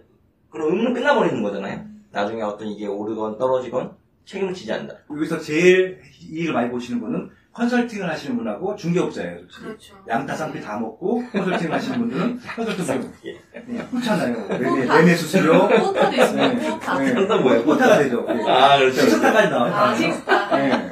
그런 0.49 0.69
의무는 0.69 0.93
끝나버리는 0.93 1.43
거잖아요. 1.43 1.92
나중에 2.13 2.43
어떤 2.43 2.67
이게 2.67 2.85
오르건 2.85 3.37
떨어지건 3.39 3.91
책임을 4.25 4.53
지지 4.53 4.71
않는다. 4.71 4.93
여기서 5.11 5.39
제일 5.39 5.99
이익을 6.21 6.53
많이 6.53 6.69
보시는 6.69 7.01
분은 7.01 7.29
컨설팅을 7.51 8.09
하시는 8.09 8.37
분하고 8.37 8.75
중개업자예요. 8.75 9.41
그렇죠. 9.61 9.95
양타 10.07 10.35
쌍피 10.35 10.61
다 10.61 10.79
먹고 10.79 11.23
컨설팅 11.31 11.73
하시는 11.73 11.99
분들은 11.99 12.39
컨설팅 12.55 13.11
예. 13.25 13.61
네, 13.65 13.87
그렇잖아요. 13.91 14.47
매매 14.57 15.15
수수료 15.15 15.67
four타 15.67 16.09
되시면 16.09 16.57
네. 16.57 16.69
four타. 16.69 16.99
네. 16.99 17.13
four타 17.15 17.37
뭐예요? 17.37 17.63
four타가 17.63 17.97
되죠. 17.99 18.25
아 18.47 18.77
그렇죠. 18.77 19.01
six타까지 19.01 19.49
나와요. 19.49 19.73
아, 19.73 19.87
다. 19.87 19.95
식스타. 19.95 20.57
네. 20.57 20.91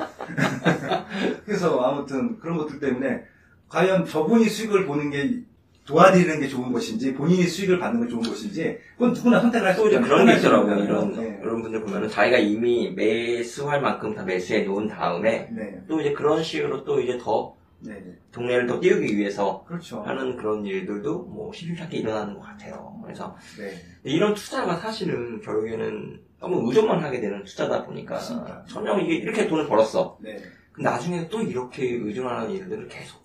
그래서 1.45 1.79
아무튼 1.81 2.39
그런 2.39 2.57
것들 2.57 2.79
때문에 2.79 3.23
과연 3.69 4.05
저분이 4.05 4.45
수익을 4.49 4.85
보는 4.85 5.09
게 5.11 5.41
도와드리는 5.85 6.39
게 6.39 6.47
좋은 6.47 6.71
것인지 6.71 7.13
본인이 7.13 7.43
수익을 7.43 7.79
받는 7.79 8.03
게 8.03 8.07
좋은 8.07 8.21
것인지 8.21 8.77
그건 8.93 9.13
누구나 9.13 9.39
선택을 9.41 9.67
할 9.67 9.75
수 9.75 9.85
있는 9.85 10.01
그런 10.03 10.25
게 10.25 10.33
있더라고요. 10.37 10.83
이런 10.83 11.13
네. 11.15 11.39
이런 11.41 11.61
분들 11.61 11.81
보면은 11.83 12.07
자기가 12.07 12.37
이미 12.37 12.91
매수할 12.91 13.81
만큼 13.81 14.13
다 14.13 14.23
매수해 14.23 14.61
놓은 14.63 14.87
다음에 14.87 15.49
네. 15.51 15.81
또 15.87 15.99
이제 15.99 16.13
그런 16.13 16.43
식으로 16.43 16.83
또 16.83 17.01
이제 17.01 17.17
더 17.17 17.55
네. 17.79 17.99
동네를 18.31 18.67
더 18.67 18.79
띄우기 18.79 19.17
위해서 19.17 19.63
그렇죠. 19.67 20.03
하는 20.03 20.37
그런 20.37 20.63
일들도 20.65 21.23
뭐 21.23 21.51
시시하게 21.51 21.97
일어나는 21.97 22.35
것 22.35 22.41
같아요. 22.41 22.99
그래서 23.03 23.35
네. 23.57 23.73
이런 24.03 24.35
투자가 24.35 24.75
사실은 24.77 25.41
결국에는 25.41 26.19
너무 26.39 26.67
의존만 26.69 27.03
하게 27.03 27.19
되는 27.21 27.43
투자다 27.43 27.85
보니까. 27.85 28.19
전혀 28.67 28.97
이게 28.99 29.15
이렇게 29.15 29.47
돈을 29.47 29.67
벌었어. 29.67 30.17
네. 30.21 30.37
근데 30.71 30.89
나중에 30.89 31.27
또 31.27 31.41
이렇게 31.41 31.83
의존하는 31.85 32.51
일들을 32.51 32.87
계속 32.87 33.20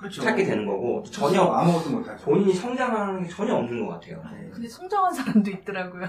그렇죠. 0.00 0.22
찾게 0.22 0.44
되는 0.44 0.64
거고 0.66 1.02
전혀 1.10 1.30
전혀 1.40 1.52
아무것도 1.52 1.90
못하죠. 1.90 2.24
본인이 2.24 2.54
성장하는 2.54 3.22
게 3.22 3.28
전혀 3.28 3.54
없는 3.54 3.86
것 3.86 3.92
같아요. 3.94 4.22
네. 4.32 4.50
근데 4.52 4.66
성장한 4.66 5.12
사람도 5.12 5.50
있더라고요. 5.50 6.06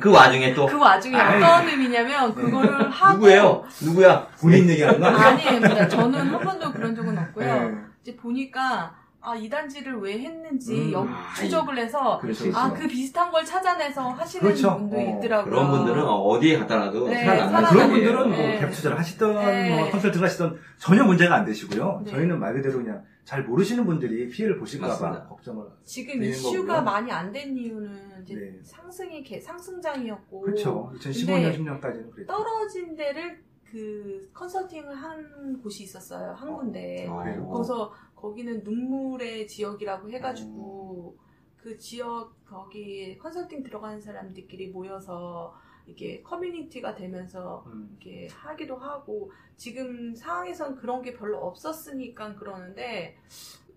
그 0.00 0.10
와중에 0.12 0.54
또 0.54 0.66
그 0.66 0.78
와중에 0.78 1.16
아이. 1.16 1.42
어떤 1.42 1.68
의미냐면 1.68 2.32
그거를 2.34 2.88
하고 2.90 3.14
누구예요? 3.18 3.64
누구야? 3.82 4.26
본인 4.40 4.68
얘기하는 4.70 5.00
거 5.00 5.06
아니에요? 5.06 5.88
저는 5.88 6.20
한 6.20 6.40
번도 6.40 6.72
그런 6.72 6.94
적은 6.94 7.18
없고요. 7.18 7.70
네. 7.70 7.76
이제 8.02 8.16
보니까 8.16 8.94
아, 9.26 9.34
이 9.34 9.48
단지를 9.48 9.96
왜 10.00 10.18
했는지 10.18 10.74
음. 10.74 10.92
역추적을 10.92 11.78
해서 11.78 12.18
그렇지. 12.20 12.52
아, 12.54 12.70
그 12.72 12.86
비슷한 12.86 13.30
걸 13.30 13.42
찾아내서 13.44 14.10
하시는 14.10 14.44
그렇죠. 14.44 14.76
분도 14.76 14.98
어, 14.98 15.00
있더라고요. 15.00 15.50
그런 15.50 15.70
분들은 15.70 16.02
어디에 16.04 16.58
갖다 16.58 16.76
놔도 16.76 17.08
네, 17.08 17.24
살아나는 17.24 17.70
그런 17.70 17.90
분들은 17.90 18.28
뭐 18.28 18.36
네. 18.36 18.60
갭 18.60 18.70
투자를 18.70 18.98
하시던 18.98 19.34
네. 19.46 19.76
뭐 19.78 19.90
컨설팅 19.90 20.22
하시던 20.22 20.58
전혀 20.76 21.04
문제가 21.04 21.36
안 21.36 21.44
되시고요. 21.46 22.02
네. 22.04 22.10
저희는 22.12 22.38
말 22.38 22.52
그대로 22.52 22.76
그냥 22.82 23.02
잘 23.24 23.42
모르시는 23.44 23.86
분들이 23.86 24.28
피해를 24.28 24.58
보실까봐 24.58 24.92
맞습니다. 24.92 25.26
걱정을. 25.28 25.66
지금 25.82 26.22
이슈가 26.22 26.66
거고요. 26.66 26.82
많이 26.82 27.10
안 27.10 27.32
된 27.32 27.56
이유는 27.56 28.22
이제 28.22 28.34
네. 28.34 28.60
상승이 28.62 29.22
개- 29.22 29.40
상승장이었고 29.40 30.40
그렇죠. 30.42 30.92
2015년, 30.96 31.26
근데 31.26 31.58
10년까지는 31.58 32.10
그랬죠. 32.10 32.26
떨어진 32.32 32.94
데를 32.94 33.42
그 33.64 34.30
컨설팅을 34.32 34.94
한 34.94 35.60
곳이 35.62 35.84
있었어요. 35.84 36.32
한 36.32 36.48
어, 36.50 36.56
군데. 36.58 37.06
어, 37.08 37.16
그래요? 37.22 37.48
그래서 37.48 37.92
거기는 38.14 38.62
눈물의 38.62 39.48
지역이라고 39.48 40.10
해가지고 40.10 41.16
그 41.56 41.76
지역 41.78 42.44
거기 42.44 43.16
컨설팅 43.18 43.62
들어가는 43.62 44.00
사람들끼리 44.00 44.68
모여서 44.68 45.54
이게 45.86 46.22
커뮤니티가 46.22 46.94
되면서 46.94 47.64
음. 47.66 47.96
이렇게 48.00 48.28
하기도 48.28 48.76
하고 48.76 49.30
지금 49.56 50.14
상황에선 50.14 50.76
그런 50.76 51.02
게 51.02 51.14
별로 51.14 51.38
없었으니까 51.38 52.34
그러는데 52.34 53.16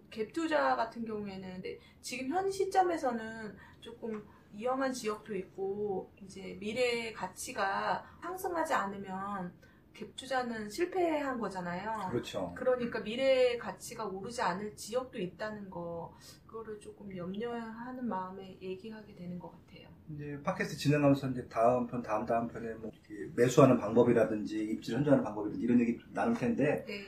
갭 0.10 0.34
투자 0.34 0.76
같은 0.76 1.06
경우에는 1.06 1.62
지금 2.02 2.30
현 2.30 2.50
시점에서는 2.50 3.56
조금 3.82 4.26
위험한 4.54 4.92
지역도 4.92 5.36
있고 5.36 6.12
이제 6.24 6.58
미래의 6.60 7.14
가치가 7.14 8.04
상승하지 8.22 8.74
않으면 8.74 9.54
갭 9.98 10.16
투자는 10.16 10.70
실패한 10.70 11.40
거잖아요. 11.40 12.10
그렇죠. 12.12 12.54
그러니까 12.56 13.00
미래의 13.00 13.58
가치가 13.58 14.06
오르지 14.06 14.42
않을 14.42 14.76
지역도 14.76 15.18
있다는 15.20 15.70
거 15.70 16.14
그거를 16.46 16.80
조금 16.80 17.16
염려하는 17.16 18.08
마음에 18.08 18.58
얘기하게 18.62 19.16
되는 19.16 19.40
것 19.40 19.52
같아요. 19.52 19.88
이제 20.14 20.40
팟캐스트 20.44 20.78
진행하면서 20.78 21.30
이제 21.30 21.48
다음 21.50 21.88
편, 21.88 22.02
다음 22.02 22.26
다음 22.26 22.48
편에 22.48 22.74
뭐 22.76 22.90
이렇게 22.94 23.32
매수하는 23.36 23.78
방법이라든지 23.78 24.64
입지 24.64 24.94
현저하는 24.94 25.24
방법이라든지 25.24 25.66
이런 25.66 25.80
얘기 25.82 26.00
나눌 26.14 26.34
텐데, 26.36 26.86
네. 26.88 27.06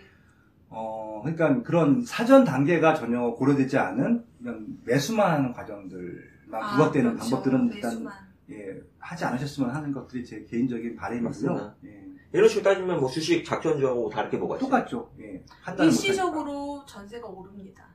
어, 0.67 1.21
그러니까 1.23 1.61
그런 1.63 2.01
사전 2.01 2.43
단계가 2.43 2.95
전혀 2.95 3.21
고려되지 3.31 3.77
않은 3.77 4.25
이런 4.41 4.79
매수만 4.83 5.31
하는 5.31 5.53
과정들만 5.53 6.75
부각되는 6.75 7.11
그렇죠. 7.15 7.17
방법들은 7.17 7.71
일단 7.73 7.91
매수만. 7.91 8.13
예, 8.51 8.81
하지 8.97 9.25
않으셨으면 9.25 9.69
하는 9.69 9.91
것들이 9.91 10.25
제 10.25 10.43
개인적인 10.43 10.95
바람이고요. 10.95 11.29
맞습니다. 11.29 11.75
예, 11.85 12.08
이런 12.31 12.47
식으로 12.47 12.63
따지면 12.63 12.99
뭐 12.99 13.09
주식 13.09 13.43
작전주하고 13.43 14.09
다를 14.09 14.29
게 14.29 14.37
뭐가 14.37 14.57
있어요? 14.57 14.69
똑같죠. 14.69 15.11
예, 15.19 15.43
판단을. 15.63 15.91
일시적으로 15.91 16.85
전세가 16.85 17.27
오릅니다. 17.27 17.87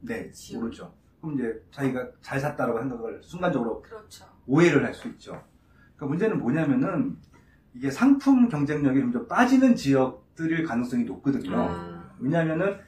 네, 0.00 0.30
지역. 0.30 0.60
모르죠. 0.62 0.92
그럼 1.20 1.34
이제 1.34 1.62
자기가 1.70 2.06
잘 2.20 2.40
샀다라고 2.40 2.78
생각을 2.80 3.20
순간적으로 3.22 3.82
그렇죠. 3.82 4.24
오해를 4.46 4.84
할 4.84 4.94
수 4.94 5.08
있죠. 5.08 5.42
그러니까 5.96 6.06
문제는 6.06 6.38
뭐냐면은 6.38 7.16
이게 7.74 7.90
상품 7.90 8.48
경쟁력이 8.48 9.00
점점 9.00 9.26
빠지는 9.28 9.74
지역들일 9.74 10.64
가능성이 10.64 11.04
높거든요. 11.04 11.56
아. 11.56 12.10
왜냐하면은 12.20 12.78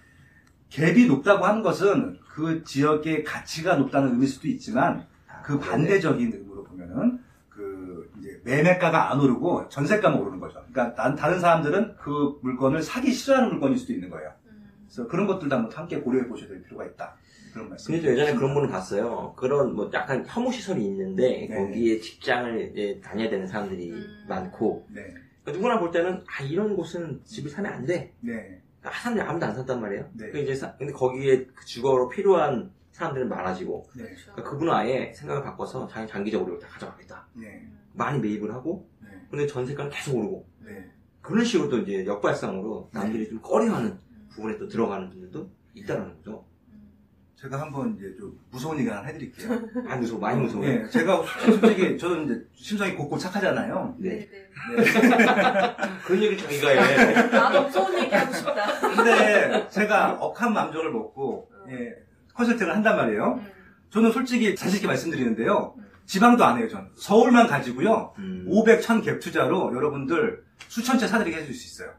갭이 0.71 1.07
높다고 1.09 1.45
하는 1.45 1.63
것은 1.63 2.19
그 2.29 2.63
지역의 2.65 3.25
가치가 3.25 3.77
높다는 3.77 4.11
의미일 4.11 4.29
수도 4.29 4.49
있지만 4.49 5.07
그 5.43 5.59
반대적인 5.59 6.33
의미로 6.33 6.65
보면은 6.65 7.21
그 7.49 8.11
이제 8.19 8.36
매매가가 8.47 9.13
안 9.13 9.21
오르고 9.21 9.69
전세가만 9.69 10.21
오르는 10.21 10.39
거죠. 10.41 10.63
그러니까 10.73 10.95
난 11.03 11.17
다른 11.17 11.41
사람들은 11.41 11.97
그 11.99 12.39
물건을 12.43 12.83
사기 12.83 13.13
싫어하는 13.13 13.51
물건일 13.51 13.77
수도 13.77 13.93
있는 13.93 14.09
거예요. 14.09 14.33
음. 14.47 14.71
그래서 14.87 15.09
그런 15.09 15.27
것들도 15.27 15.55
한번 15.55 15.73
함께 15.77 15.99
고려해 16.01 16.29
보셔야 16.29 16.49
될 16.49 16.63
필요가 16.63 16.85
있다. 16.87 17.17
그런 17.53 17.69
말씀. 17.71 17.93
근데 17.93 18.07
저 18.07 18.13
예전에 18.13 18.35
그런 18.35 18.55
분을 18.55 18.69
봤어요. 18.69 19.35
그런 19.37 19.75
뭐 19.75 19.91
약간 19.93 20.25
혐오 20.27 20.51
시설이 20.51 20.85
있는데 20.85 21.49
네. 21.51 21.57
거기에 21.57 21.99
직장을 21.99 22.71
이제 22.73 23.01
다녀야 23.03 23.29
되는 23.29 23.47
사람들이 23.47 23.91
음. 23.93 24.25
많고 24.29 24.87
네, 24.91 25.03
그러니까 25.43 25.53
누구나 25.53 25.81
볼 25.81 25.91
때는 25.91 26.23
아 26.27 26.43
이런 26.45 26.77
곳은 26.77 27.21
집을 27.25 27.51
사면 27.51 27.73
안 27.73 27.85
돼. 27.87 28.13
네, 28.21 28.61
아, 28.83 28.91
사람들이 28.91 29.27
아무도 29.27 29.47
안 29.47 29.55
산단 29.57 29.81
말이에요. 29.81 30.05
네. 30.13 30.29
그 30.31 30.39
이제 30.39 30.55
사- 30.55 30.77
근데 30.77 30.93
거기에 30.93 31.47
그 31.47 31.65
주거로 31.67 32.09
필요한 32.09 32.71
사람들은 32.97 33.29
많아지고 33.29 33.91
네, 33.95 34.05
그렇죠. 34.05 34.33
그러니까 34.33 34.51
그분은 34.51 34.73
아예 34.73 35.13
생각을 35.13 35.43
바꿔서 35.43 35.87
자기 35.87 36.07
장기적으로 36.09 36.59
다 36.59 36.67
가져가겠다. 36.69 37.27
네, 37.35 37.69
많이 37.93 38.19
매입을 38.19 38.53
하고 38.55 38.89
네, 39.03 39.09
근데 39.31 39.47
전세가는 39.47 39.91
계속 39.91 40.17
오르고 40.17 40.49
네. 40.65 40.91
그런 41.21 41.45
식으로 41.45 41.69
또 41.69 41.79
이제 41.79 42.07
역발상으로 42.07 42.89
남들이 42.93 43.29
좀 43.29 43.41
꺼려하는 43.43 43.91
음. 43.91 44.29
부분에 44.31 44.57
또 44.57 44.67
들어가는 44.67 45.11
분들도 45.11 45.51
있다는 45.75 46.15
거죠. 46.17 46.47
음. 46.71 46.89
제가 47.35 47.61
한번 47.61 47.97
이제 47.99 48.15
좀 48.17 48.39
무서운 48.51 48.79
얘기 48.79 48.89
하나 48.89 49.03
해드릴게요. 49.03 49.51
아 49.89 49.97
무서워 49.97 50.19
많이 50.19 50.41
무서워요. 50.41 50.71
예, 50.71 50.89
제가 50.89 51.23
솔직히 51.45 51.99
저는 51.99 52.25
이제 52.25 52.47
심성이 52.55 52.95
곱고 52.95 53.19
착하잖아요. 53.19 53.97
네. 53.99 54.09
네, 54.09 54.29
네. 54.31 54.49
그런 56.07 56.23
얘기 56.23 56.39
자기가 56.39 56.71
해. 56.71 57.13
나도 57.29 57.63
무서운 57.65 57.99
얘기 57.99 58.15
하고 58.15 58.33
싶다. 58.33 58.81
근데 58.81 59.69
제가 59.69 60.15
억한 60.15 60.55
맘정을 60.55 60.91
먹고 60.93 61.51
예, 61.69 62.06
컨설팅을 62.37 62.75
한단 62.75 62.97
말이에요. 62.97 63.41
음. 63.43 63.47
저는 63.91 64.13
솔직히 64.13 64.55
자신있게 64.55 64.87
말씀드리는데요. 64.87 65.75
음. 65.79 65.87
지방도 66.05 66.45
안 66.45 66.59
해요, 66.59 66.69
전. 66.69 66.91
서울만 66.97 67.47
가지고요. 67.49 68.13
음. 68.19 68.45
500, 68.49 68.81
1000 68.83 69.03
갭 69.03 69.21
투자로 69.21 69.75
여러분들 69.75 70.45
수천 70.69 70.99
채 70.99 71.07
사드리게 71.09 71.39
해줄 71.39 71.55
수 71.55 71.67
있어요. 71.67 71.95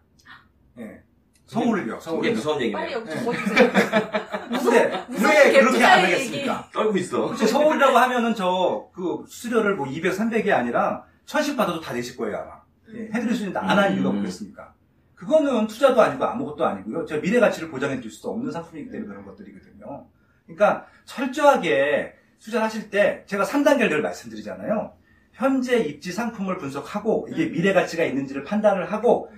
예. 0.80 1.02
서울을요, 1.48 1.96
이게 1.96 2.00
서울을요. 2.02 2.34
무서운 2.34 2.58
빨리 2.58 2.66
얘기네요. 2.66 2.92
여기 3.00 3.10
네. 3.10 3.20
적어주세요. 3.24 3.72
근데 4.50 5.06
무서운 5.10 5.34
왜갭 5.34 5.52
그렇게 5.52 5.68
안 5.68 5.72
투자의 5.72 6.04
하겠습니까? 6.04 6.70
떨고 6.74 6.98
있어. 6.98 7.28
혹시 7.28 7.48
서울이라고 7.48 7.98
하면은 7.98 8.36
저 8.36 8.90
그 8.94 9.24
수수료를 9.28 9.76
뭐 9.76 9.88
200, 9.88 10.12
300이 10.14 10.50
아니라 10.52 11.04
천씩 11.26 11.56
받아도 11.58 11.80
다 11.80 11.94
내실 11.94 12.18
거예요, 12.18 12.38
아마. 12.38 12.58
예, 12.94 13.10
해드릴 13.14 13.34
수 13.36 13.42
있는데 13.44 13.60
안 13.60 13.78
하는 13.78 13.96
이유가 13.96 14.10
음. 14.10 14.16
뭐겠습니까? 14.16 14.74
그거는 15.16 15.68
투자도 15.68 16.02
아니고 16.02 16.24
아무것도 16.26 16.66
아니고요. 16.66 17.06
저 17.06 17.20
미래 17.20 17.40
가치를 17.40 17.70
보장해 17.70 18.00
줄 18.02 18.12
수도 18.12 18.32
없는 18.32 18.52
상품이기 18.52 18.90
때문에 18.92 19.08
그런 19.10 19.26
것들이거든요. 19.26 20.06
그러니까 20.48 20.88
철저하게 21.06 22.14
투자를 22.40 22.66
하실 22.66 22.90
때 22.90 23.24
제가 23.26 23.44
3단계를 23.44 23.90
늘 23.90 24.02
말씀드리잖아요. 24.02 24.94
현재 25.34 25.78
입지 25.78 26.12
상품을 26.12 26.58
분석하고 26.58 27.28
이게 27.32 27.46
미래 27.52 27.74
가치가 27.74 28.04
있는지를 28.04 28.44
판단을 28.44 28.92
하고 28.92 29.30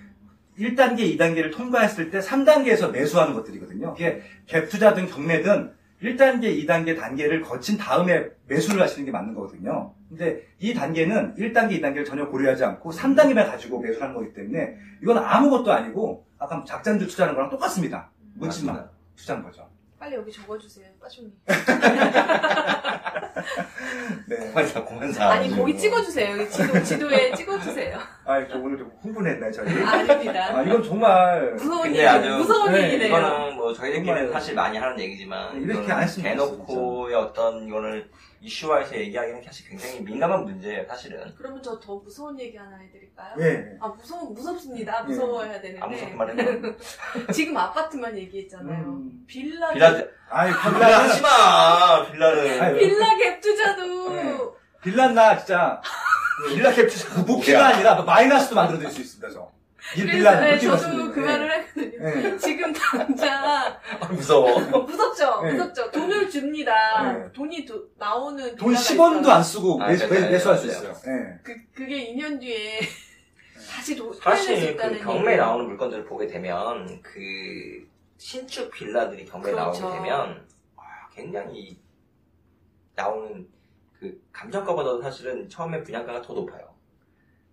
1단계, 0.57 0.99
2단계를 1.17 1.53
통과했을 1.53 2.09
때 2.09 2.19
3단계에서 2.19 2.91
매수하는 2.91 3.33
것들이거든요. 3.33 3.95
이게 3.97 4.21
갭 4.47 4.69
투자든 4.69 5.07
경매든 5.07 5.73
1단계, 6.01 6.65
2단계 6.65 6.97
단계를 6.97 7.41
거친 7.41 7.77
다음에 7.77 8.27
매수를 8.47 8.81
하시는 8.81 9.05
게 9.05 9.11
맞는 9.11 9.33
거거든요. 9.35 9.93
근데 10.07 10.47
이 10.59 10.73
단계는 10.73 11.35
1단계, 11.35 11.81
2단계를 11.81 12.05
전혀 12.05 12.27
고려하지 12.27 12.63
않고 12.63 12.91
3단계만 12.91 13.45
가지고 13.45 13.79
매수하는 13.79 14.15
거기 14.15 14.33
때문에 14.33 14.75
이건 15.01 15.17
아무것도 15.17 15.71
아니고 15.71 16.25
아까 16.37 16.63
작전주 16.65 17.07
투자하는 17.07 17.35
거랑 17.35 17.49
똑같습니다. 17.49 18.09
묻지마 18.35 18.73
맞습니다. 18.73 18.91
투자한 19.15 19.43
거죠. 19.43 19.68
빨리 19.99 20.15
여기 20.15 20.31
적어주세요, 20.31 20.85
빠숑님. 21.01 21.31
네. 24.27 24.35
고만사 24.37 24.83
고만사. 24.85 25.29
아니, 25.31 25.49
거기 25.49 25.77
찍어주세요. 25.77 26.37
여기 26.39 26.49
지도, 26.49 26.81
지도에 26.83 27.33
찍어주세요. 27.35 27.97
아, 28.25 28.47
저 28.47 28.57
오늘 28.59 28.77
좀 28.77 28.91
흥분했나요, 29.01 29.51
저희? 29.51 29.67
아닙니다. 29.83 30.57
아, 30.57 30.61
이건 30.63 30.83
정말 30.83 31.51
무서운 31.53 31.81
근데 31.83 31.97
얘기, 31.99 32.07
아주- 32.07 32.29
무서운 32.37 32.71
네, 32.71 32.83
얘기네요. 32.85 33.07
이거는 33.07 33.55
뭐 33.55 33.73
자기들끼리는 33.73 34.15
정말- 34.17 34.33
사실 34.33 34.55
많이 34.55 34.77
하는 34.77 34.99
얘기지만 34.99 35.55
네, 35.55 35.61
이렇게 35.73 35.91
안 35.91 36.03
했으면 36.03 36.31
대놓고의 36.31 37.15
어떤 37.15 37.67
이거를 37.67 38.09
이슈화해서 38.41 38.95
얘기하기는 38.95 39.41
사실 39.43 39.67
굉장히 39.67 40.01
민감한 40.01 40.45
문제예요, 40.45 40.85
사실은. 40.87 41.33
그러면 41.37 41.61
저 41.61 41.79
더 41.79 41.95
무서운 41.95 42.39
얘기 42.39 42.55
하나 42.57 42.77
해드릴까요? 42.77 43.35
네. 43.37 43.77
아, 43.81 43.87
무서워, 43.89 44.29
무섭습니다. 44.31 45.01
네. 45.01 45.07
무서워야 45.07 45.59
되는데. 45.61 45.79
아무 45.81 45.93
무섭게 45.93 46.13
말해요. 46.15 46.75
지금 47.33 47.57
아파트만 47.57 48.17
얘기했잖아요. 48.17 48.85
음. 48.85 49.23
빌라, 49.27 49.73
빌라, 49.73 49.87
아이, 50.29 50.51
빌라 50.51 50.71
빌라, 50.71 50.99
하지 51.03 51.21
마! 51.21 51.27
아유. 52.65 52.77
빌라 52.77 53.05
갭 53.15 53.41
투자도 53.41 54.09
네. 54.13 54.37
빌라 54.83 55.07
나 55.09 55.37
진짜 55.37 55.81
빌라 56.47 56.71
캡처 56.71 57.09
그 57.15 57.19
목표가 57.31 57.67
아니라 57.67 58.01
마이너스도 58.03 58.55
만들어드릴 58.55 58.89
수 58.91 59.01
있습니다, 59.01 59.29
저. 59.31 59.51
이 59.95 60.01
그래서 60.01 60.17
빌라 60.17 60.39
네, 60.39 60.59
저도. 60.59 61.11
그 61.11 61.21
예. 61.21 61.25
말을 61.25 61.51
했거든요. 61.51 62.25
예. 62.33 62.37
지금 62.37 62.73
당장 62.73 63.43
아, 63.45 63.79
무서워. 64.11 64.59
무섭죠, 64.83 65.41
네. 65.43 65.53
무섭죠. 65.53 65.91
돈을 65.91 66.29
줍니다. 66.29 67.13
네. 67.13 67.31
돈이 67.31 67.65
도- 67.65 67.87
나오는 67.97 68.55
돈 68.55 68.69
빌라가 68.69 68.81
10원도 68.83 69.21
있어요. 69.21 69.33
안 69.33 69.43
쓰고 69.43 69.81
아, 69.83 69.87
매수, 69.87 70.07
네, 70.09 70.19
네, 70.19 70.29
매수할 70.31 70.57
수. 70.57 70.67
있어요. 70.67 70.93
예. 71.07 71.39
그 71.43 71.55
그게 71.73 72.13
2년 72.13 72.39
뒤에 72.39 72.79
다시 73.69 73.95
도, 73.95 74.13
사실 74.13 74.75
그 74.77 74.97
경매에 74.99 75.19
얘기예요. 75.33 75.37
나오는 75.37 75.65
물건들을 75.67 76.05
보게 76.05 76.27
되면 76.27 77.01
그 77.01 77.87
신축 78.17 78.71
빌라들이 78.71 79.25
경매에 79.25 79.51
그렇죠. 79.53 79.81
나오게 79.81 79.97
되면 79.99 80.47
아, 80.77 80.81
굉장히 81.13 81.79
나오는 82.95 83.47
그 83.99 84.21
감정가보다 84.31 85.01
사실은 85.03 85.47
처음에 85.49 85.81
분양가가 85.83 86.21
더 86.21 86.33
높아요. 86.33 86.68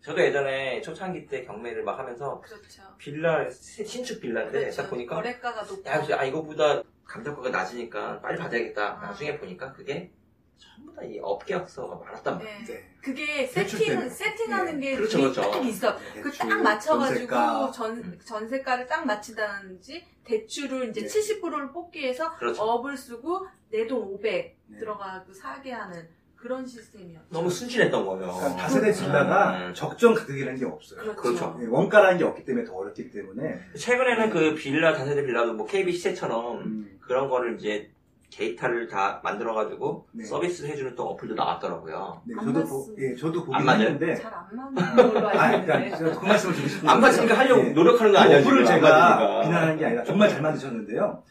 저도 0.06 0.20
예전에 0.22 0.80
초창기 0.82 1.26
때 1.26 1.42
경매를 1.42 1.82
막 1.82 1.98
하면서 1.98 2.40
그렇죠. 2.40 2.82
빌라 2.96 3.50
신축 3.50 4.20
빌라인데 4.20 4.60
그렇죠. 4.60 4.82
딱 4.82 4.88
보니까 4.90 5.16
거래가가 5.16 5.62
높고 5.62 5.82
야, 5.90 6.00
아 6.20 6.24
이거보다 6.24 6.80
감정가가 7.04 7.50
낮으니까 7.50 8.20
빨리 8.20 8.38
받아야겠다. 8.38 8.98
아. 9.00 9.06
나중에 9.06 9.36
보니까 9.36 9.72
그게 9.72 10.12
전부 10.56 10.94
다 10.94 11.02
이 11.02 11.18
업계 11.20 11.54
약서가 11.54 11.96
많았단 11.96 12.38
말이에요. 12.38 12.58
네. 12.60 12.64
네. 12.66 12.90
그게 13.02 13.46
세팅. 13.48 14.08
세팅하는 14.08 14.78
게 14.78 14.94
그렇죠, 14.94 15.18
그렇죠. 15.18 15.40
딱 15.50 15.58
있어. 15.66 15.98
네, 16.14 16.20
그딱 16.20 16.62
맞춰가지고 16.62 17.26
전세가. 17.26 17.70
전 17.72 18.20
전세가를 18.24 18.86
딱 18.86 19.04
맞춘다든지 19.06 20.06
대출을 20.24 20.90
이제 20.90 21.00
네. 21.00 21.06
70%를 21.40 21.72
뽑기 21.72 21.98
위해서 21.98 22.32
그렇죠. 22.36 22.62
업을 22.62 22.96
쓰고 22.96 23.48
내 23.70 23.88
돈 23.88 24.02
500 24.02 24.56
네. 24.68 24.78
들어가고 24.78 25.32
사게 25.32 25.72
하는 25.72 26.08
그런 26.46 26.64
시스템이었죠. 26.64 27.26
너무 27.30 27.50
순진했던 27.50 28.06
거예요. 28.06 28.32
그러니까 28.32 28.56
다세대 28.56 28.92
빌라가 28.92 29.66
음. 29.68 29.74
적정 29.74 30.14
가격이라는 30.14 30.60
게 30.60 30.64
없어요. 30.64 31.00
그렇죠. 31.00 31.20
그렇죠. 31.20 31.58
예, 31.60 31.66
원가라는 31.66 32.18
게 32.18 32.24
없기 32.24 32.44
때문에 32.44 32.64
더 32.64 32.74
어렵기 32.74 33.10
때문에 33.10 33.60
최근에는 33.76 34.30
그 34.30 34.54
빌라 34.54 34.94
다세대 34.94 35.24
빌라도 35.26 35.54
뭐 35.54 35.66
KB 35.66 35.92
시세처럼 35.92 36.58
음, 36.58 36.98
그런 37.00 37.28
거를 37.28 37.56
이제 37.56 37.90
데이터를 38.32 38.88
다 38.88 39.20
만들어가지고 39.22 40.08
네. 40.12 40.24
서비스를 40.24 40.70
해주는 40.70 40.94
또 40.94 41.04
어플도 41.10 41.34
나왔더라고요. 41.34 42.22
네, 42.26 42.34
안 42.38 42.46
저도. 42.46 42.64
보, 42.66 42.86
예, 42.98 43.14
저도 43.14 43.44
보긴 43.44 43.68
안? 43.68 43.80
했는데 43.80 44.14
잘 44.16 44.32
안 44.34 44.74
맞는 44.74 45.12
걸로 45.12 45.28
아, 45.28 45.32
알고 45.42 45.64
그러니까 45.64 45.74
있는데. 45.78 45.96
제가 45.96 46.20
그 46.20 46.26
말씀을 46.26 46.54
드리고 46.54 46.68
싶은 46.68 46.88
안 46.88 47.00
맞으니까 47.00 47.38
하려고 47.38 47.64
예. 47.64 47.70
노력하는 47.70 48.12
거그 48.12 48.24
아니야 48.24 48.40
어플을 48.40 48.64
제가. 48.66 49.40
비난하는 49.42 49.76
게 49.78 49.86
아니라 49.86 50.04
정말 50.04 50.28
잘 50.28 50.42
만드셨는데요. 50.42 51.22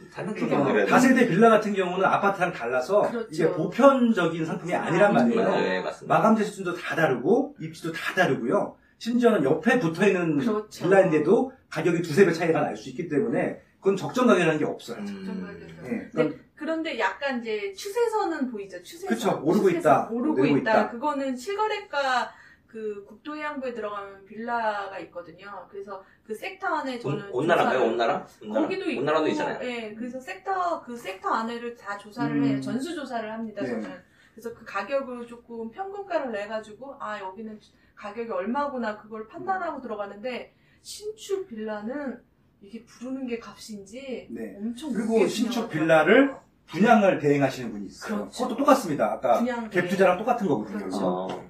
거예요. 0.72 0.86
다세대 0.88 1.28
빌라 1.28 1.50
같은 1.50 1.74
경우는 1.74 2.06
아파트랑 2.06 2.54
달라서 2.54 3.02
그렇죠. 3.10 3.28
이게 3.32 3.52
보편적인 3.52 4.46
상품이 4.46 4.74
아니란 4.74 5.16
아니죠. 5.18 5.40
말이에요. 5.42 5.60
네, 5.62 5.82
맞습니다. 5.82 6.16
마감재 6.16 6.44
수준도 6.44 6.76
다 6.76 6.96
다르고 6.96 7.56
입지도 7.60 7.92
다 7.92 8.14
다르고요. 8.16 8.76
심지어는 8.98 9.44
옆에 9.44 9.80
붙어 9.80 10.08
있는 10.08 10.38
그렇죠. 10.40 10.68
빌라인데도 10.86 11.52
가격이 11.70 12.02
두세 12.02 12.26
배 12.26 12.32
차이가 12.32 12.62
날 12.62 12.78
수 12.78 12.90
있기 12.90 13.10
때문에 13.10 13.60
그건 13.86 13.96
적정 13.96 14.26
가격이라는 14.26 14.58
게 14.58 14.66
없어요. 14.66 14.98
음. 14.98 15.80
예, 15.86 16.10
네, 16.24 16.40
그런데 16.56 16.98
약간 16.98 17.40
이제 17.40 17.72
추세선은 17.72 18.50
보이죠. 18.50 18.82
추세선. 18.82 19.10
그쵸, 19.16 19.40
오르고 19.44 19.68
추세선. 19.68 19.80
있다, 19.80 20.10
오르고 20.10 20.44
있다. 20.44 20.58
있다. 20.58 20.90
그거는 20.90 21.36
실거래가 21.36 22.34
그 22.66 23.06
국토해양부에 23.08 23.76
들어가면 23.76 24.26
빌라가 24.26 24.98
있거든요. 25.02 25.68
그래서 25.70 26.04
그 26.26 26.34
섹터 26.34 26.66
안에 26.66 26.98
저는 26.98 27.26
온, 27.30 27.44
온나라인가요? 27.44 27.80
조사를- 27.82 27.92
온나라? 27.92 28.28
온나라? 28.42 28.62
거기도 28.64 28.90
있고, 28.90 29.02
온나라도 29.02 29.28
있잖아요. 29.28 29.60
예, 29.64 29.94
그래서 29.94 30.20
섹터 30.20 30.82
그 30.82 30.98
섹터 30.98 31.30
안에를 31.30 31.76
다 31.76 31.96
조사를 32.00 32.36
음. 32.36 32.44
해요. 32.44 32.60
전수 32.62 32.96
조사를 32.96 33.32
합니다. 33.32 33.62
네. 33.62 33.68
저는. 33.70 34.02
그래서 34.34 34.52
그 34.56 34.66
가격을 34.66 35.28
조금 35.28 35.70
평균가를 35.70 36.32
내 36.32 36.48
가지고 36.48 36.96
아 37.00 37.20
여기는 37.20 37.60
가격이 37.94 38.32
얼마구나 38.32 38.98
그걸 38.98 39.28
판단하고 39.28 39.80
들어가는데 39.80 40.56
신축 40.82 41.48
빌라는 41.48 42.20
이게 42.62 42.84
부르는 42.86 43.28
게 43.28 43.40
값인지 43.40 44.28
네. 44.32 44.56
엄청 44.58 44.92
그리고 44.94 45.28
신축 45.28 45.70
빌라를 45.70 46.36
분양을 46.68 47.20
대행하시는 47.20 47.72
분이 47.72 47.86
있어요. 47.88 48.16
그렇죠. 48.18 48.32
그것도 48.44 48.58
똑같습니다. 48.58 49.06
아까 49.12 49.38
분양 49.38 49.70
갭 49.70 49.90
투자랑 49.90 50.18
똑같은 50.18 50.48
거거든요. 50.48 50.78
그렇죠. 50.78 50.90
그래서 50.98 51.26
어. 51.26 51.50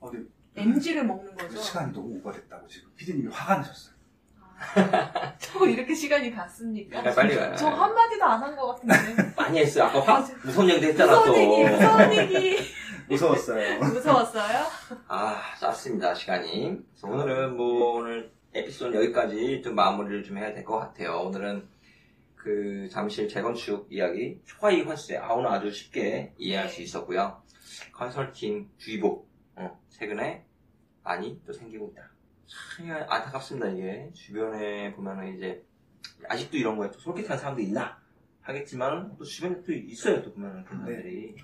어, 0.00 0.10
MG를 0.56 1.04
먹는 1.06 1.36
거죠. 1.36 1.56
시간이 1.60 1.92
너무 1.92 2.16
오버됐다고 2.16 2.66
지금 2.66 2.90
피디님이 2.96 3.28
화가 3.32 3.58
나셨어요. 3.58 3.94
아, 4.74 5.34
저 5.38 5.66
이렇게 5.66 5.94
시간이 5.94 6.32
갔습니까? 6.32 6.98
야, 7.04 7.14
빨리 7.14 7.34
가요. 7.36 7.54
저 7.56 7.68
한마디도 7.68 8.24
안 8.24 8.42
한 8.42 8.56
것 8.56 8.74
같은데. 8.82 9.32
많이 9.36 9.60
했어요. 9.60 9.84
아까 9.84 10.00
화. 10.00 10.26
무서운 10.44 10.68
얘기도 10.70 10.86
했잖아 10.88 11.12
또. 11.24 11.32
무서운 11.32 11.38
얘기, 11.38 11.70
무서운 11.70 12.12
얘기. 12.14 12.58
무서웠어요. 13.08 13.78
무서웠어요? 13.78 14.64
아, 15.08 15.40
짧습니다, 15.58 16.14
시간이. 16.14 16.78
오늘은 17.02 17.56
뭐, 17.56 17.94
오늘 17.96 18.30
에피소드 18.54 18.96
여기까지 18.96 19.62
좀 19.62 19.74
마무리를 19.74 20.24
좀 20.24 20.38
해야 20.38 20.52
될 20.52 20.64
것 20.64 20.78
같아요. 20.78 21.20
오늘은 21.20 21.68
그 22.34 22.88
잠실 22.90 23.28
재건축 23.28 23.86
이야기, 23.90 24.40
초과이익 24.44 24.88
환수세, 24.88 25.18
아, 25.18 25.32
오늘 25.34 25.50
아주 25.50 25.70
쉽게 25.70 26.32
이해할 26.38 26.68
수 26.68 26.82
있었고요. 26.82 27.42
컨설팅 27.92 28.68
주의보, 28.78 29.26
어, 29.56 29.80
최근에 29.90 30.44
많이 31.04 31.40
또 31.46 31.52
생기고 31.52 31.88
있다. 31.92 32.10
참 32.46 32.90
안타깝습니다, 33.08 33.68
이게. 33.68 34.10
주변에 34.14 34.92
보면은 34.94 35.36
이제, 35.36 35.62
아직도 36.28 36.56
이런 36.56 36.76
거에 36.76 36.90
또 36.90 36.98
솔깃한 36.98 37.38
사람도 37.38 37.60
있나? 37.60 38.00
하겠지만, 38.40 39.16
또 39.18 39.24
주변에 39.24 39.62
또 39.62 39.72
있어요, 39.72 40.22
또 40.22 40.32
보면은 40.32 40.64
그런 40.64 40.84
네. 40.86 40.94
분들이. 40.94 41.36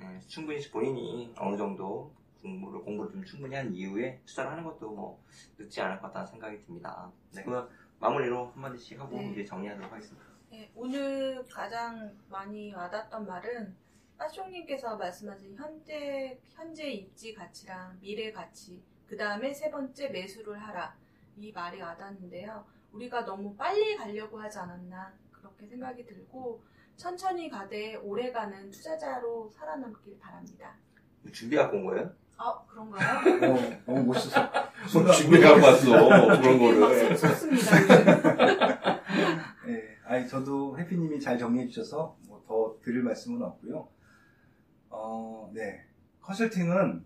예, 0.00 0.18
충분히 0.26 0.60
본인이 0.70 1.32
어느 1.36 1.56
정도 1.56 2.12
공부를, 2.42 2.80
공부를 2.80 3.12
좀 3.12 3.24
충분히 3.24 3.54
한 3.54 3.72
이후에 3.72 4.20
투자를 4.24 4.52
하는 4.52 4.64
것도 4.64 4.90
뭐 4.90 5.22
늦지 5.58 5.80
않을 5.80 6.00
것 6.00 6.08
같다는 6.08 6.26
생각이 6.26 6.60
듭니다. 6.60 7.10
네, 7.32 7.42
그럼 7.42 7.68
마무리로 7.98 8.52
한마디씩 8.54 9.00
하고 9.00 9.16
네. 9.16 9.30
이제 9.30 9.44
정리하도록 9.44 9.90
하겠습니다. 9.90 10.26
네, 10.50 10.70
오늘 10.74 11.44
가장 11.50 12.16
많이 12.28 12.72
와닿았던 12.72 13.26
말은 13.26 13.74
빠숑님께서 14.18 14.96
말씀하신 14.96 15.56
현재 15.56 16.38
현재 16.48 16.88
입지 16.90 17.34
가치랑 17.34 17.98
미래 18.00 18.32
가치, 18.32 18.82
그 19.06 19.16
다음에 19.16 19.52
세 19.52 19.70
번째 19.70 20.08
매수를 20.08 20.58
하라 20.58 20.96
이 21.36 21.52
말이 21.52 21.80
와닿는데요. 21.80 22.64
우리가 22.92 23.24
너무 23.24 23.54
빨리 23.56 23.96
가려고 23.96 24.40
하지 24.40 24.58
않았나 24.58 25.12
그렇게 25.30 25.66
생각이 25.66 26.06
들고 26.06 26.62
천천히 26.96 27.50
가되 27.50 27.96
오래가는 27.96 28.70
투자자로 28.70 29.50
살아남길 29.50 30.18
바랍니다. 30.18 30.74
준비하고 31.32 31.76
온 31.76 31.84
거예요? 31.84 32.14
아 32.38 32.62
그런가요? 32.68 33.52
어, 33.52 33.82
너무 33.86 34.04
멋있어. 34.06 34.50
뭐 34.92 35.10
준비하고 35.12 35.62
왔어, 35.64 35.90
그런 36.40 36.58
막 36.58 36.58
거를. 36.58 37.16
솟습니다. 37.16 37.82
요즘. 37.82 38.04
네, 39.66 39.96
아니 40.04 40.28
저도 40.28 40.78
해피님이 40.78 41.20
잘 41.20 41.38
정리해 41.38 41.66
주셔서 41.68 42.16
뭐 42.28 42.36
더 42.46 42.76
드릴 42.82 43.02
말씀은 43.02 43.42
없고요. 43.42 43.88
어, 44.90 45.50
네, 45.52 45.84
컨설팅은 46.20 47.04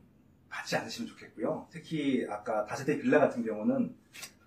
받지 0.50 0.76
않으시면 0.76 1.08
좋겠고요. 1.08 1.66
특히 1.70 2.26
아까 2.28 2.66
다세대 2.66 2.98
빌라 2.98 3.18
같은 3.20 3.42
경우는 3.44 3.94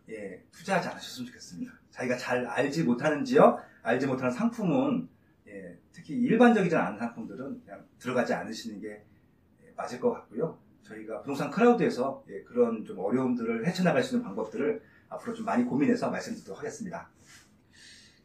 예, 0.09 0.43
투자하지 0.51 0.89
않으셨으면 0.89 1.27
좋겠습니다. 1.27 1.71
자기가 1.89 2.17
잘 2.17 2.45
알지 2.45 2.83
못하는 2.83 3.23
지역, 3.25 3.63
알지 3.81 4.05
못하는 4.05 4.31
상품은 4.31 5.09
예, 5.47 5.79
특히 5.91 6.13
일반적이지 6.15 6.75
않은 6.75 6.99
상품들은 6.99 7.63
그냥 7.65 7.85
들어가지 7.97 8.33
않으시는 8.33 8.79
게 8.81 9.03
예, 9.63 9.73
맞을 9.75 9.99
것 9.99 10.11
같고요. 10.11 10.59
저희가 10.83 11.21
부동산 11.21 11.49
크라우드에서 11.49 12.23
예, 12.29 12.41
그런 12.43 12.83
좀 12.85 12.99
어려움들을 12.99 13.65
헤쳐나갈 13.65 14.03
수 14.03 14.15
있는 14.15 14.25
방법들을 14.25 14.81
앞으로 15.09 15.33
좀 15.33 15.45
많이 15.45 15.63
고민해서 15.63 16.09
말씀드리도록 16.09 16.59
하겠습니다. 16.59 17.09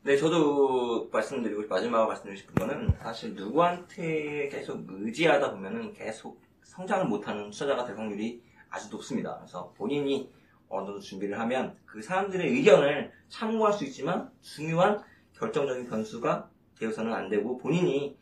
네, 0.03 0.16
저도 0.16 1.09
말씀드리고, 1.12 1.66
마지막으로 1.68 2.09
말씀드리고 2.09 2.40
싶은 2.40 2.55
거는 2.55 2.94
사실 2.99 3.35
누구한테 3.35 4.49
계속 4.49 4.85
의지하다 4.88 5.53
보면은 5.53 5.92
계속 5.92 6.40
성장을 6.62 7.07
못하는 7.07 7.51
투자자가 7.51 7.85
될 7.85 7.97
확률이 7.97 8.42
아주 8.71 8.88
높습니다. 8.90 9.37
그래서 9.38 9.73
본인이 9.77 10.31
어느 10.68 10.87
정도 10.87 11.01
준비를 11.01 11.38
하면 11.40 11.77
그 11.85 12.01
사람들의 12.01 12.47
의견을 12.47 13.12
참고할 13.29 13.73
수 13.73 13.85
있지만 13.85 14.31
중요한 14.40 15.03
결정적인 15.35 15.88
변수가 15.88 16.51
되어서는 16.79 17.12
안 17.12 17.29
되고 17.29 17.59
본인이 17.59 18.16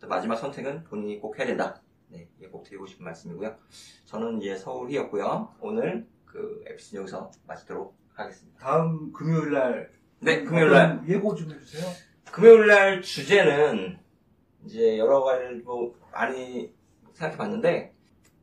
또 0.00 0.08
마지막 0.08 0.36
선택은 0.36 0.84
본인이 0.84 1.18
꼭 1.18 1.38
해야 1.38 1.46
된다. 1.46 1.80
네, 2.12 2.28
이게 2.38 2.48
꼭 2.48 2.62
드리고 2.64 2.86
싶은 2.86 3.04
말씀이고요. 3.04 3.56
저는 4.04 4.40
이제 4.40 4.56
서울이었고요. 4.56 5.54
오늘 5.60 6.06
그 6.26 6.62
에피소드 6.66 6.96
여기서 6.98 7.30
마치도록 7.46 7.96
하겠습니다. 8.14 8.58
다음 8.58 9.12
금요일 9.12 9.52
날 9.52 9.90
네, 10.20 10.44
금요일 10.44 10.70
날 10.70 10.92
어떤 10.92 11.08
예고 11.08 11.34
좀 11.34 11.50
해주세요. 11.50 11.90
금요일 12.30 12.66
날 12.66 13.02
주제는 13.02 13.98
이제 14.64 14.98
여러 14.98 15.22
가지를 15.22 15.62
뭐 15.62 15.98
많이 16.12 16.72
생각해 17.14 17.36
봤는데 17.36 17.94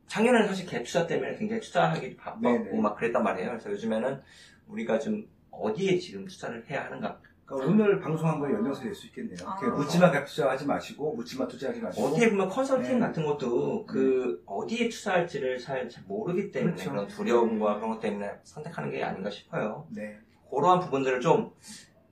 작년에는 0.08 0.48
사실 0.48 0.66
갭 0.66 0.84
투자 0.84 1.06
때문에 1.06 1.36
굉장히 1.36 1.62
투자하기 1.62 2.16
바빴고 2.16 2.64
네네. 2.64 2.80
막 2.80 2.96
그랬단 2.96 3.22
말이에요. 3.22 3.50
그래서 3.50 3.70
요즘에는 3.70 4.20
우리가 4.66 4.98
좀 4.98 5.28
어디에 5.50 5.98
지금 5.98 6.26
투자를 6.26 6.68
해야 6.68 6.86
하는가 6.86 7.20
그러니까 7.50 7.72
오늘 7.84 7.98
방송한 8.00 8.38
거에 8.38 8.52
연장선이 8.52 8.84
될 8.86 8.94
수 8.94 9.06
있겠네요. 9.08 9.36
아. 9.44 9.56
묻지마 9.60 10.24
투자하지 10.24 10.66
마시고 10.66 11.14
묻지마 11.14 11.48
투자하지 11.48 11.80
마시고 11.80 12.06
어떻게 12.06 12.30
보면 12.30 12.48
컨설팅 12.48 12.94
네. 12.94 13.00
같은 13.00 13.24
것도 13.26 13.84
그 13.86 14.42
어디에 14.46 14.88
투자할지를 14.88 15.58
잘, 15.58 15.88
잘 15.88 16.04
모르기 16.06 16.50
때문에 16.52 16.74
그렇죠. 16.74 16.90
그런 16.90 17.08
두려움과 17.08 17.76
그런 17.76 17.90
것 17.90 18.00
때문에 18.00 18.30
선택하는 18.44 18.90
게 18.90 19.02
아닌가 19.02 19.28
싶어요. 19.30 19.86
네, 19.90 20.18
그러한 20.50 20.80
부분들을 20.80 21.20
좀 21.20 21.52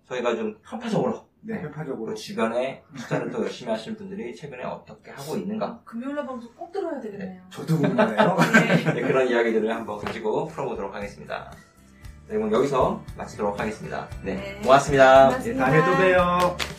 저희가 0.09 0.35
좀 0.35 0.59
편파적으로 0.63 1.29
네, 1.41 1.57
그 1.61 1.71
편파적으로 1.71 2.15
주변에 2.15 2.83
투자를 2.97 3.31
또 3.31 3.43
열심히 3.43 3.71
하시는 3.71 3.97
분들이 3.97 4.35
최근에 4.35 4.65
어떻게 4.65 5.13
하고 5.13 5.37
있는가 5.37 5.81
금요일날 5.85 6.27
방송 6.27 6.53
꼭 6.57 6.73
들어야 6.73 7.01
되겠네요. 7.01 7.43
저도 7.51 7.77
궁금하네요. 7.77 8.37
네. 8.85 8.93
네, 8.95 9.01
그런 9.03 9.29
이야기들을 9.29 9.73
한번 9.73 9.99
가지고 9.99 10.47
풀어보도록 10.47 10.93
하겠습니다. 10.95 11.53
네, 12.29 12.37
그럼 12.37 12.53
여기서 12.53 13.03
마치도록 13.17 13.59
하겠습니다. 13.59 14.07
네, 14.23 14.35
네. 14.35 14.61
고맙습니다. 14.63 15.29
고맙습니다. 15.29 15.67
네, 15.67 15.73
다음에 15.73 15.91
또 15.91 15.97
봬요. 15.97 16.78